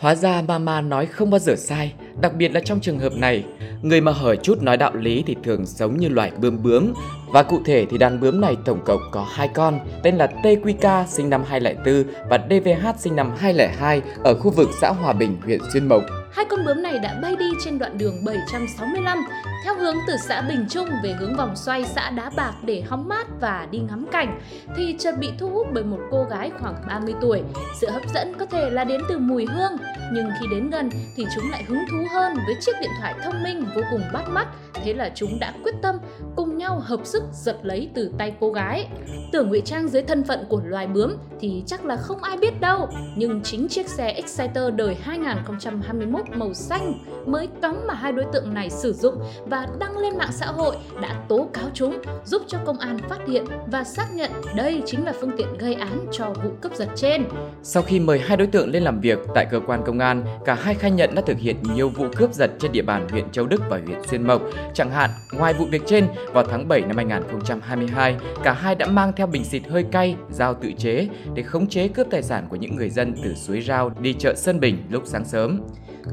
Hóa 0.04 0.14
ra 0.14 0.42
mama 0.42 0.80
nói 0.80 1.06
không 1.06 1.30
bao 1.30 1.38
giờ 1.38 1.54
sai, 1.56 1.92
đặc 2.20 2.34
biệt 2.36 2.54
là 2.54 2.60
trong 2.60 2.80
trường 2.80 2.98
hợp 2.98 3.12
này. 3.16 3.44
Người 3.82 4.00
mà 4.00 4.12
hở 4.12 4.36
chút 4.36 4.62
nói 4.62 4.76
đạo 4.76 4.94
lý 4.94 5.22
thì 5.26 5.36
thường 5.44 5.66
sống 5.66 5.96
như 5.96 6.08
loài 6.08 6.32
bướm 6.40 6.62
bướm. 6.62 6.92
Và 7.34 7.42
cụ 7.42 7.60
thể 7.64 7.86
thì 7.90 7.98
đàn 7.98 8.20
bướm 8.20 8.40
này 8.40 8.56
tổng 8.64 8.80
cộng 8.84 9.00
có 9.10 9.26
hai 9.32 9.48
con, 9.48 9.80
tên 10.02 10.16
là 10.16 10.26
TQK 10.42 11.06
sinh 11.06 11.30
năm 11.30 11.44
2004 11.48 12.28
và 12.28 12.38
DVH 12.50 12.98
sinh 12.98 13.16
năm 13.16 13.32
2002 13.36 14.02
ở 14.24 14.34
khu 14.34 14.50
vực 14.50 14.68
xã 14.80 14.90
Hòa 14.90 15.12
Bình, 15.12 15.36
huyện 15.44 15.60
Xuyên 15.72 15.88
Mộc. 15.88 16.02
Hai 16.32 16.44
con 16.44 16.64
bướm 16.66 16.82
này 16.82 16.98
đã 16.98 17.18
bay 17.22 17.36
đi 17.36 17.50
trên 17.64 17.78
đoạn 17.78 17.98
đường 17.98 18.24
765 18.24 19.24
theo 19.64 19.74
hướng 19.74 19.96
từ 20.06 20.16
xã 20.16 20.42
Bình 20.48 20.66
Trung 20.70 20.88
về 21.02 21.14
hướng 21.18 21.36
vòng 21.36 21.56
xoay 21.56 21.84
xã 21.84 22.10
Đá 22.10 22.30
Bạc 22.36 22.52
để 22.62 22.82
hóng 22.86 23.08
mát 23.08 23.26
và 23.40 23.68
đi 23.70 23.78
ngắm 23.78 24.06
cảnh 24.12 24.40
thì 24.76 24.96
chợt 24.98 25.12
bị 25.18 25.32
thu 25.38 25.48
hút 25.48 25.66
bởi 25.72 25.84
một 25.84 25.98
cô 26.10 26.24
gái 26.30 26.50
khoảng 26.60 26.74
30 26.88 27.14
tuổi. 27.20 27.42
Sự 27.80 27.90
hấp 27.90 28.02
dẫn 28.14 28.34
có 28.38 28.46
thể 28.46 28.70
là 28.70 28.84
đến 28.84 29.00
từ 29.08 29.18
mùi 29.18 29.46
hương, 29.46 29.72
nhưng 30.12 30.28
khi 30.40 30.46
đến 30.50 30.70
gần 30.70 30.90
thì 31.16 31.26
chúng 31.34 31.50
lại 31.50 31.62
hứng 31.62 31.84
thú 31.90 31.98
hơn 32.10 32.34
với 32.46 32.54
chiếc 32.60 32.72
điện 32.80 32.90
thoại 33.00 33.14
thông 33.24 33.42
minh 33.42 33.64
vô 33.76 33.82
cùng 33.90 34.02
bắt 34.12 34.28
mắt. 34.28 34.46
Thế 34.74 34.94
là 34.94 35.10
chúng 35.14 35.38
đã 35.40 35.52
quyết 35.62 35.74
tâm 35.82 35.96
cùng 36.36 36.53
nhau 36.64 36.80
hợp 36.84 37.00
sức 37.04 37.22
giật 37.32 37.56
lấy 37.62 37.90
từ 37.94 38.10
tay 38.18 38.34
cô 38.40 38.52
gái. 38.52 38.88
Tưởng 39.32 39.48
ngụy 39.48 39.60
trang 39.60 39.88
dưới 39.88 40.02
thân 40.02 40.24
phận 40.24 40.44
của 40.48 40.60
loài 40.64 40.86
bướm 40.86 41.12
thì 41.40 41.62
chắc 41.66 41.84
là 41.84 41.96
không 41.96 42.22
ai 42.22 42.36
biết 42.36 42.60
đâu, 42.60 42.88
nhưng 43.16 43.40
chính 43.42 43.68
chiếc 43.68 43.88
xe 43.88 44.10
Exciter 44.10 44.74
đời 44.76 44.96
2021 45.02 46.22
màu 46.34 46.54
xanh 46.54 46.94
mới 47.26 47.48
cắm 47.62 47.86
mà 47.86 47.94
hai 47.94 48.12
đối 48.12 48.24
tượng 48.32 48.54
này 48.54 48.70
sử 48.70 48.92
dụng 48.92 49.14
và 49.46 49.66
đăng 49.78 49.98
lên 49.98 50.18
mạng 50.18 50.32
xã 50.32 50.46
hội 50.46 50.76
đã 51.02 51.14
tố 51.28 51.48
cáo 51.52 51.64
chúng, 51.74 51.98
giúp 52.24 52.42
cho 52.48 52.58
công 52.64 52.78
an 52.78 52.98
phát 53.08 53.18
hiện 53.26 53.44
và 53.66 53.84
xác 53.84 54.06
nhận 54.14 54.30
đây 54.56 54.82
chính 54.86 55.04
là 55.04 55.12
phương 55.20 55.36
tiện 55.36 55.58
gây 55.58 55.74
án 55.74 56.06
cho 56.12 56.32
vụ 56.44 56.50
cướp 56.60 56.74
giật 56.74 56.88
trên. 56.96 57.24
Sau 57.62 57.82
khi 57.82 58.00
mời 58.00 58.18
hai 58.18 58.36
đối 58.36 58.46
tượng 58.46 58.70
lên 58.70 58.82
làm 58.82 59.00
việc 59.00 59.18
tại 59.34 59.46
cơ 59.50 59.60
quan 59.66 59.82
công 59.86 59.98
an, 59.98 60.24
cả 60.44 60.54
hai 60.54 60.74
khai 60.74 60.90
nhận 60.90 61.14
đã 61.14 61.22
thực 61.26 61.38
hiện 61.38 61.56
nhiều 61.74 61.88
vụ 61.88 62.06
cướp 62.16 62.34
giật 62.34 62.50
trên 62.60 62.72
địa 62.72 62.82
bàn 62.82 63.08
huyện 63.08 63.30
Châu 63.30 63.46
Đức 63.46 63.62
và 63.68 63.80
huyện 63.86 64.02
Xuyên 64.10 64.26
Mộc. 64.26 64.42
Chẳng 64.74 64.90
hạn, 64.90 65.10
ngoài 65.32 65.54
vụ 65.54 65.64
việc 65.70 65.82
trên, 65.86 66.06
vào 66.32 66.44
tháng 66.50 66.53
tháng 66.54 66.68
7 66.68 66.80
năm 66.80 66.96
2022, 66.96 68.16
cả 68.44 68.52
hai 68.52 68.74
đã 68.74 68.86
mang 68.86 69.12
theo 69.16 69.26
bình 69.26 69.44
xịt 69.44 69.62
hơi 69.68 69.84
cay, 69.92 70.16
dao 70.30 70.54
tự 70.54 70.72
chế 70.78 71.08
để 71.34 71.42
khống 71.42 71.68
chế 71.68 71.88
cướp 71.88 72.06
tài 72.10 72.22
sản 72.22 72.46
của 72.48 72.56
những 72.56 72.76
người 72.76 72.90
dân 72.90 73.14
từ 73.24 73.34
suối 73.34 73.60
Rao 73.60 73.90
đi 74.00 74.14
chợ 74.18 74.34
Sơn 74.36 74.60
Bình 74.60 74.76
lúc 74.90 75.02
sáng 75.06 75.24
sớm. 75.24 75.60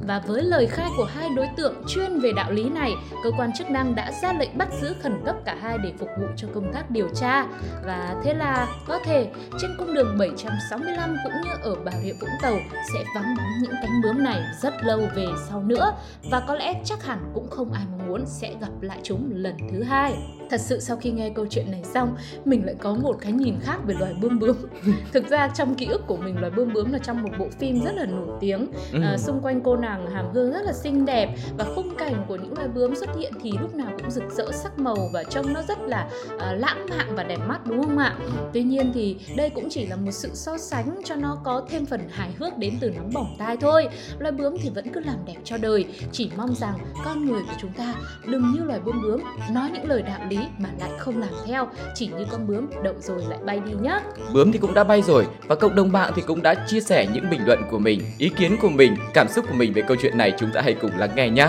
Và 0.08 0.22
với 0.28 0.44
lời 0.44 0.68
khai 0.68 0.90
của 0.98 1.06
hai 1.06 1.30
đối 1.36 1.48
tượng 1.58 1.74
chuyên 1.88 2.20
về 2.20 2.32
đạo 2.36 2.52
lý 2.52 2.70
này, 2.70 2.92
cơ 3.24 3.32
quan 3.38 3.54
chức 3.54 3.70
năng 3.70 3.96
đã 3.96 4.12
ra 4.22 4.34
lệnh 4.34 4.58
bắt 4.58 4.68
giữ 4.82 4.96
khẩn 5.02 5.22
cấp 5.26 5.36
cả 5.46 5.56
hai 5.62 5.78
để 5.78 5.94
phục 6.00 6.10
vụ 6.20 6.28
cho 6.36 6.48
công 6.54 6.74
tác 6.74 6.92
điều 6.92 7.10
tra. 7.10 7.46
Và 7.86 8.16
thế 8.24 8.34
là 8.34 8.68
có 8.88 9.00
thể 9.06 9.28
trên 9.62 9.72
cung 9.80 9.94
đường 9.94 10.16
765 10.20 11.16
cũng 11.24 11.34
như 11.44 11.50
ở 11.64 11.76
Bà 11.86 11.92
Rịa 12.04 12.14
Vũng 12.14 12.30
Tàu 12.42 12.56
sẽ 12.94 13.04
vắng 13.16 13.36
bóng 13.38 13.62
những 13.62 13.74
cánh 13.82 14.02
bướm 14.04 14.24
này 14.24 14.42
rất 14.62 14.74
lâu 14.84 15.00
về 15.16 15.28
sau 15.50 15.64
nữa. 15.64 15.94
Và 16.32 16.40
có 16.48 16.56
lẽ 16.56 16.82
chắc 16.86 17.04
hẳn 17.06 17.32
cũng 17.34 17.50
không 17.50 17.74
ai 17.74 17.84
mong 17.92 18.08
muốn 18.08 18.26
sẽ 18.26 18.54
gặp 18.62 18.82
lại 18.82 19.00
chúng 19.04 19.32
lần 19.34 19.56
thứ 19.72 19.84
hai. 19.84 20.14
Thật 20.50 20.62
sự 20.62 20.80
sau 20.80 20.98
khi 20.98 21.12
nghe 21.12 21.30
câu 21.30 21.46
chuyện 21.50 21.72
này 21.72 21.84
xong, 21.84 22.16
mình 22.46 22.66
lại 22.66 22.76
có 22.80 22.94
một 22.94 23.18
cái 23.22 23.32
nhìn 23.32 23.56
khác 23.62 23.78
về 23.86 23.96
loài 24.00 24.14
bướm 24.22 24.40
bướm. 24.40 24.56
Thực 25.14 25.30
ra 25.30 25.48
trong 25.48 25.76
ký 25.76 25.86
ức 25.86 26.08
của 26.08 26.18
mình 26.18 26.40
loài 26.40 26.52
bướm 26.56 26.74
bướm 26.74 26.92
là 26.92 27.00
trong 27.00 27.24
một 27.24 27.30
bộ 27.40 27.48
phim 27.60 27.84
rất 27.84 27.96
là 27.96 28.06
nổi 28.06 28.28
tiếng. 28.40 28.68
À, 29.04 29.18
xung 29.18 29.42
quanh 29.42 29.62
cô 29.62 29.78
nàng 29.82 30.12
hàm 30.12 30.26
hương 30.34 30.52
rất 30.52 30.62
là 30.66 30.74
xinh 30.74 31.06
đẹp 31.06 31.30
và 31.58 31.66
khung 31.76 31.96
cảnh 31.96 32.26
của 32.28 32.36
những 32.36 32.54
loài 32.58 32.68
bướm 32.68 32.96
xuất 32.96 33.10
hiện 33.18 33.34
thì 33.42 33.52
lúc 33.62 33.76
nào 33.76 33.88
cũng 33.98 34.12
rực 34.12 34.24
rỡ 34.32 34.52
sắc 34.52 34.80
màu 34.80 35.10
và 35.14 35.24
trông 35.24 35.54
nó 35.54 35.62
rất 35.68 35.78
là 35.82 36.10
uh, 36.36 36.42
lãng 36.58 36.86
mạn 36.90 37.16
và 37.16 37.24
đẹp 37.24 37.40
mắt 37.48 37.60
đúng 37.66 37.84
không 37.84 37.98
ạ? 37.98 38.16
Tuy 38.54 38.64
nhiên 38.64 38.92
thì 38.94 39.18
đây 39.36 39.50
cũng 39.50 39.68
chỉ 39.70 39.86
là 39.86 39.96
một 39.96 40.12
sự 40.12 40.30
so 40.34 40.58
sánh 40.58 41.02
cho 41.06 41.16
nó 41.16 41.38
có 41.44 41.66
thêm 41.70 41.86
phần 41.86 42.02
hài 42.10 42.32
hước 42.40 42.58
đến 42.58 42.78
từ 42.82 42.90
nóng 42.90 43.10
bỏng 43.14 43.36
tai 43.40 43.58
thôi. 43.58 43.88
Loài 44.20 44.32
bướm 44.32 44.58
thì 44.62 44.70
vẫn 44.76 44.90
cứ 44.94 45.00
làm 45.00 45.16
đẹp 45.26 45.38
cho 45.44 45.58
đời, 45.58 45.86
chỉ 46.12 46.32
mong 46.38 46.56
rằng 46.56 46.80
con 47.06 47.26
người 47.26 47.42
của 47.42 47.56
chúng 47.62 47.74
ta 47.74 47.94
đừng 48.26 48.52
như 48.52 48.64
loài 48.64 48.80
bướm 48.80 49.02
bướm 49.02 49.22
nói 49.52 49.70
những 49.74 49.86
lời 49.86 50.02
đạo 50.02 50.20
lý 50.30 50.40
mà 50.58 50.70
lại 50.80 50.90
không 50.98 51.20
làm 51.20 51.34
theo, 51.46 51.68
chỉ 51.96 52.08
như 52.08 52.26
con 52.32 52.48
bướm 52.48 52.70
đậu 52.84 52.94
rồi 53.00 53.24
lại 53.30 53.40
bay 53.46 53.60
đi 53.66 53.72
nhá. 53.82 54.00
Bướm 54.34 54.52
thì 54.52 54.60
cũng 54.60 54.74
đã 54.74 54.84
bay 54.84 55.02
rồi 55.02 55.28
và 55.48 55.56
cộng 55.56 55.76
đồng 55.76 55.92
bạn 55.92 56.14
thì 56.16 56.22
cũng 56.22 56.42
đã 56.42 56.66
chia 56.68 56.80
sẻ 56.80 57.08
những 57.14 57.30
bình 57.30 57.42
luận 57.46 57.60
của 57.72 57.80
mình, 57.80 58.02
ý 58.18 58.30
kiến 58.30 58.58
của 58.62 58.70
mình, 58.70 58.96
cảm 59.14 59.28
xúc 59.28 59.46
của 59.48 59.54
mình 59.54 59.71
về 59.74 59.82
câu 59.88 59.98
chuyện 60.02 60.18
này 60.18 60.34
chúng 60.40 60.50
ta 60.54 60.62
hãy 60.62 60.74
cùng 60.74 60.92
lắng 60.98 61.10
nghe 61.16 61.30
nhé. 61.30 61.48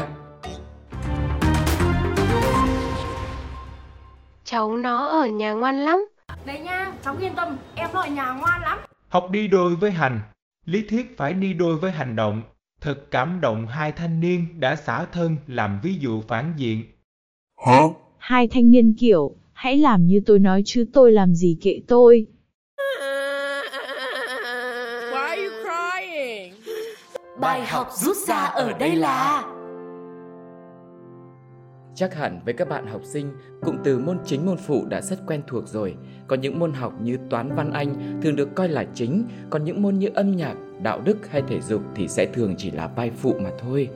Cháu 4.45 4.77
nó 4.77 5.07
ở 5.07 5.27
nhà 5.27 5.53
ngoan 5.53 5.85
lắm. 5.85 6.05
Đấy 6.47 6.61
nha, 6.61 6.93
cháu 7.05 7.17
yên 7.21 7.35
tâm, 7.35 7.57
em 7.75 7.91
nó 7.95 8.01
ở 8.01 8.09
nhà 8.09 8.31
ngoan 8.33 8.63
lắm. 8.63 8.79
Học 9.09 9.31
đi 9.31 9.49
đôi 9.49 9.77
với 9.77 9.91
hành, 9.91 10.21
lý 10.67 10.85
thuyết 10.91 11.17
phải 11.17 11.33
đi 11.33 11.53
đôi 11.53 11.77
với 11.77 11.91
hành 11.91 12.17
động. 12.17 12.43
Thật 12.81 13.11
cảm 13.11 13.41
động 13.41 13.67
hai 13.67 13.93
thanh 13.93 14.21
niên 14.21 14.61
đã 14.61 14.77
xả 14.77 15.05
thân 15.13 15.37
làm 15.47 15.81
ví 15.83 15.95
dụ 15.95 16.21
phản 16.29 16.53
diện. 16.57 16.83
Hai 18.19 18.49
thanh 18.49 18.71
niên 18.71 18.95
kiểu, 18.99 19.37
Hãy 19.63 19.77
làm 19.79 20.07
như 20.07 20.21
tôi 20.27 20.39
nói 20.39 20.63
chứ 20.65 20.87
tôi 20.93 21.13
làm 21.13 21.35
gì 21.35 21.59
kệ 21.61 21.81
tôi. 21.87 22.27
Bài 27.43 27.67
học 27.67 27.89
rút 27.93 28.17
ra 28.17 28.37
ở 28.37 28.73
đây 28.79 28.97
là 28.97 29.45
Chắc 31.95 32.15
hẳn 32.15 32.41
với 32.45 32.55
các 32.55 32.69
bạn 32.69 32.87
học 32.87 33.01
sinh, 33.05 33.33
cụm 33.63 33.77
từ 33.85 33.99
môn 33.99 34.19
chính 34.25 34.47
môn 34.47 34.57
phụ 34.57 34.85
đã 34.89 35.01
rất 35.01 35.19
quen 35.27 35.43
thuộc 35.47 35.69
rồi. 35.69 35.95
Có 36.27 36.37
những 36.37 36.59
môn 36.59 36.73
học 36.73 36.93
như 37.03 37.19
toán 37.31 37.55
văn 37.55 37.73
anh 37.73 38.21
thường 38.23 38.37
được 38.37 38.55
coi 38.55 38.69
là 38.69 38.85
chính, 38.95 39.25
còn 39.51 39.65
những 39.65 39.83
môn 39.83 39.99
như 39.99 40.09
âm 40.15 40.37
nhạc, 40.37 40.55
đạo 40.83 41.01
đức 41.05 41.31
hay 41.31 41.43
thể 41.49 41.61
dục 41.61 41.83
thì 41.95 42.09
sẽ 42.09 42.27
thường 42.27 42.55
chỉ 42.59 42.71
là 42.71 42.87
vai 42.87 43.11
phụ 43.11 43.35
mà 43.41 43.51
thôi. 43.59 43.89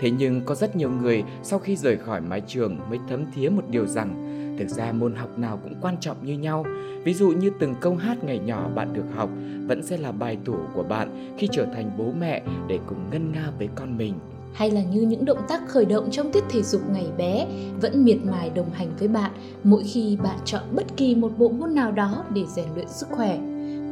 Thế 0.00 0.10
nhưng 0.10 0.44
có 0.44 0.54
rất 0.54 0.76
nhiều 0.76 0.90
người 0.90 1.24
sau 1.42 1.58
khi 1.58 1.76
rời 1.76 1.96
khỏi 1.96 2.20
mái 2.20 2.40
trường 2.46 2.78
mới 2.90 2.98
thấm 3.08 3.24
thía 3.34 3.48
một 3.48 3.64
điều 3.68 3.86
rằng 3.86 4.41
thực 4.58 4.68
ra 4.68 4.92
môn 4.92 5.14
học 5.14 5.38
nào 5.38 5.58
cũng 5.62 5.74
quan 5.80 5.96
trọng 6.00 6.16
như 6.24 6.38
nhau. 6.38 6.64
Ví 7.04 7.14
dụ 7.14 7.30
như 7.30 7.50
từng 7.60 7.74
câu 7.80 7.96
hát 7.96 8.24
ngày 8.24 8.38
nhỏ 8.38 8.68
bạn 8.74 8.92
được 8.92 9.04
học 9.14 9.30
vẫn 9.66 9.82
sẽ 9.82 9.96
là 9.96 10.12
bài 10.12 10.38
tủ 10.44 10.54
của 10.74 10.82
bạn 10.82 11.34
khi 11.38 11.48
trở 11.52 11.66
thành 11.74 11.90
bố 11.98 12.04
mẹ 12.18 12.42
để 12.68 12.78
cùng 12.86 13.10
ngân 13.10 13.32
nga 13.32 13.50
với 13.58 13.68
con 13.74 13.98
mình. 13.98 14.14
hay 14.54 14.70
là 14.70 14.82
như 14.82 15.00
những 15.00 15.24
động 15.24 15.42
tác 15.48 15.68
khởi 15.68 15.84
động 15.84 16.10
trong 16.10 16.32
tiết 16.32 16.44
thể 16.50 16.62
dục 16.62 16.82
ngày 16.92 17.06
bé 17.18 17.46
vẫn 17.80 18.04
miệt 18.04 18.18
mài 18.24 18.50
đồng 18.50 18.70
hành 18.70 18.88
với 18.98 19.08
bạn 19.08 19.30
mỗi 19.64 19.84
khi 19.84 20.18
bạn 20.22 20.38
chọn 20.44 20.62
bất 20.72 20.96
kỳ 20.96 21.14
một 21.14 21.30
bộ 21.38 21.48
môn 21.48 21.74
nào 21.74 21.92
đó 21.92 22.24
để 22.34 22.44
rèn 22.46 22.66
luyện 22.74 22.88
sức 22.88 23.08
khỏe. 23.10 23.38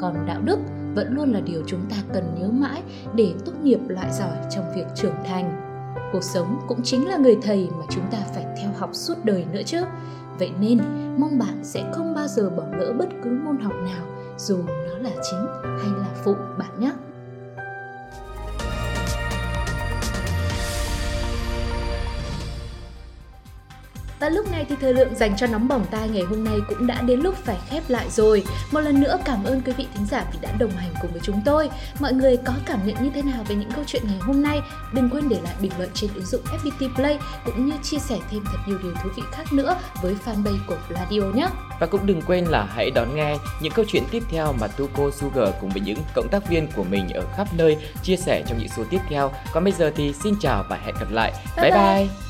Còn 0.00 0.14
đạo 0.26 0.40
đức 0.44 0.58
vẫn 0.94 1.14
luôn 1.14 1.32
là 1.32 1.40
điều 1.40 1.62
chúng 1.66 1.80
ta 1.90 1.96
cần 2.12 2.24
nhớ 2.40 2.48
mãi 2.48 2.82
để 3.14 3.32
tốt 3.44 3.52
nghiệp 3.62 3.80
loại 3.88 4.12
giỏi 4.12 4.36
trong 4.50 4.64
việc 4.76 4.86
trưởng 4.94 5.14
thành. 5.26 5.66
Cuộc 6.12 6.24
sống 6.24 6.58
cũng 6.68 6.82
chính 6.82 7.08
là 7.08 7.16
người 7.16 7.36
thầy 7.42 7.68
mà 7.78 7.84
chúng 7.90 8.04
ta 8.10 8.18
phải 8.34 8.44
theo 8.60 8.70
học 8.78 8.90
suốt 8.92 9.14
đời 9.24 9.44
nữa 9.52 9.62
chứ. 9.66 9.78
Vậy 10.40 10.52
nên, 10.60 10.78
mong 11.18 11.38
bạn 11.38 11.64
sẽ 11.64 11.90
không 11.94 12.14
bao 12.14 12.26
giờ 12.28 12.50
bỏ 12.50 12.64
lỡ 12.78 12.92
bất 12.98 13.08
cứ 13.24 13.30
môn 13.44 13.58
học 13.58 13.72
nào 13.84 14.06
dù 14.38 14.58
nó 14.66 14.98
là 14.98 15.10
chính 15.30 15.46
hay 15.62 15.90
là 15.98 16.14
phụ 16.24 16.34
bạn 16.58 16.80
nhé. 16.80 16.92
Và 24.20 24.28
lúc 24.28 24.52
này 24.52 24.66
thì 24.68 24.74
thời 24.80 24.94
lượng 24.94 25.14
dành 25.14 25.36
cho 25.36 25.46
nóng 25.46 25.68
bỏng 25.68 25.84
tai 25.90 26.08
ngày 26.08 26.22
hôm 26.22 26.44
nay 26.44 26.58
cũng 26.68 26.86
đã 26.86 27.02
đến 27.02 27.20
lúc 27.20 27.34
phải 27.36 27.56
khép 27.70 27.82
lại 27.88 28.06
rồi. 28.10 28.44
Một 28.70 28.80
lần 28.80 29.00
nữa 29.00 29.18
cảm 29.24 29.44
ơn 29.44 29.60
quý 29.60 29.72
vị 29.72 29.86
thính 29.94 30.06
giả 30.06 30.24
vì 30.32 30.38
đã 30.42 30.52
đồng 30.58 30.70
hành 30.70 30.90
cùng 31.02 31.12
với 31.12 31.20
chúng 31.24 31.40
tôi. 31.44 31.70
Mọi 32.00 32.12
người 32.12 32.36
có 32.36 32.52
cảm 32.66 32.86
nhận 32.86 32.96
như 33.02 33.10
thế 33.14 33.22
nào 33.22 33.44
về 33.48 33.54
những 33.54 33.70
câu 33.74 33.84
chuyện 33.86 34.02
ngày 34.06 34.18
hôm 34.20 34.42
nay? 34.42 34.60
Đừng 34.92 35.10
quên 35.10 35.28
để 35.28 35.36
lại 35.44 35.54
bình 35.60 35.72
luận 35.78 35.90
trên 35.94 36.10
ứng 36.14 36.26
dụng 36.26 36.42
FPT 36.44 36.94
Play 36.94 37.18
cũng 37.44 37.66
như 37.66 37.72
chia 37.82 37.98
sẻ 37.98 38.16
thêm 38.30 38.44
thật 38.44 38.58
nhiều 38.66 38.78
điều 38.82 38.92
thú 39.02 39.10
vị 39.16 39.22
khác 39.32 39.52
nữa 39.52 39.76
với 40.02 40.14
fanpage 40.24 40.58
của 40.66 40.76
Radio 40.90 41.20
nhé. 41.20 41.46
Và 41.80 41.86
cũng 41.86 42.06
đừng 42.06 42.22
quên 42.22 42.44
là 42.44 42.64
hãy 42.74 42.90
đón 42.90 43.16
nghe 43.16 43.36
những 43.62 43.72
câu 43.72 43.84
chuyện 43.88 44.02
tiếp 44.10 44.22
theo 44.30 44.52
mà 44.60 44.66
Tuko 44.66 45.10
Sugar 45.10 45.48
cùng 45.60 45.70
với 45.70 45.80
những 45.80 45.98
cộng 46.14 46.28
tác 46.30 46.48
viên 46.48 46.68
của 46.76 46.84
mình 46.84 47.08
ở 47.08 47.22
khắp 47.36 47.48
nơi 47.54 47.76
chia 48.02 48.16
sẻ 48.16 48.42
trong 48.48 48.58
những 48.58 48.68
số 48.76 48.84
tiếp 48.90 49.00
theo. 49.08 49.32
Còn 49.52 49.64
bây 49.64 49.72
giờ 49.72 49.92
thì 49.96 50.12
xin 50.12 50.34
chào 50.40 50.64
và 50.68 50.76
hẹn 50.76 50.94
gặp 51.00 51.10
lại. 51.10 51.32
Bye 51.56 51.70
bye. 51.70 51.80
bye. 51.80 52.06
bye. 52.06 52.29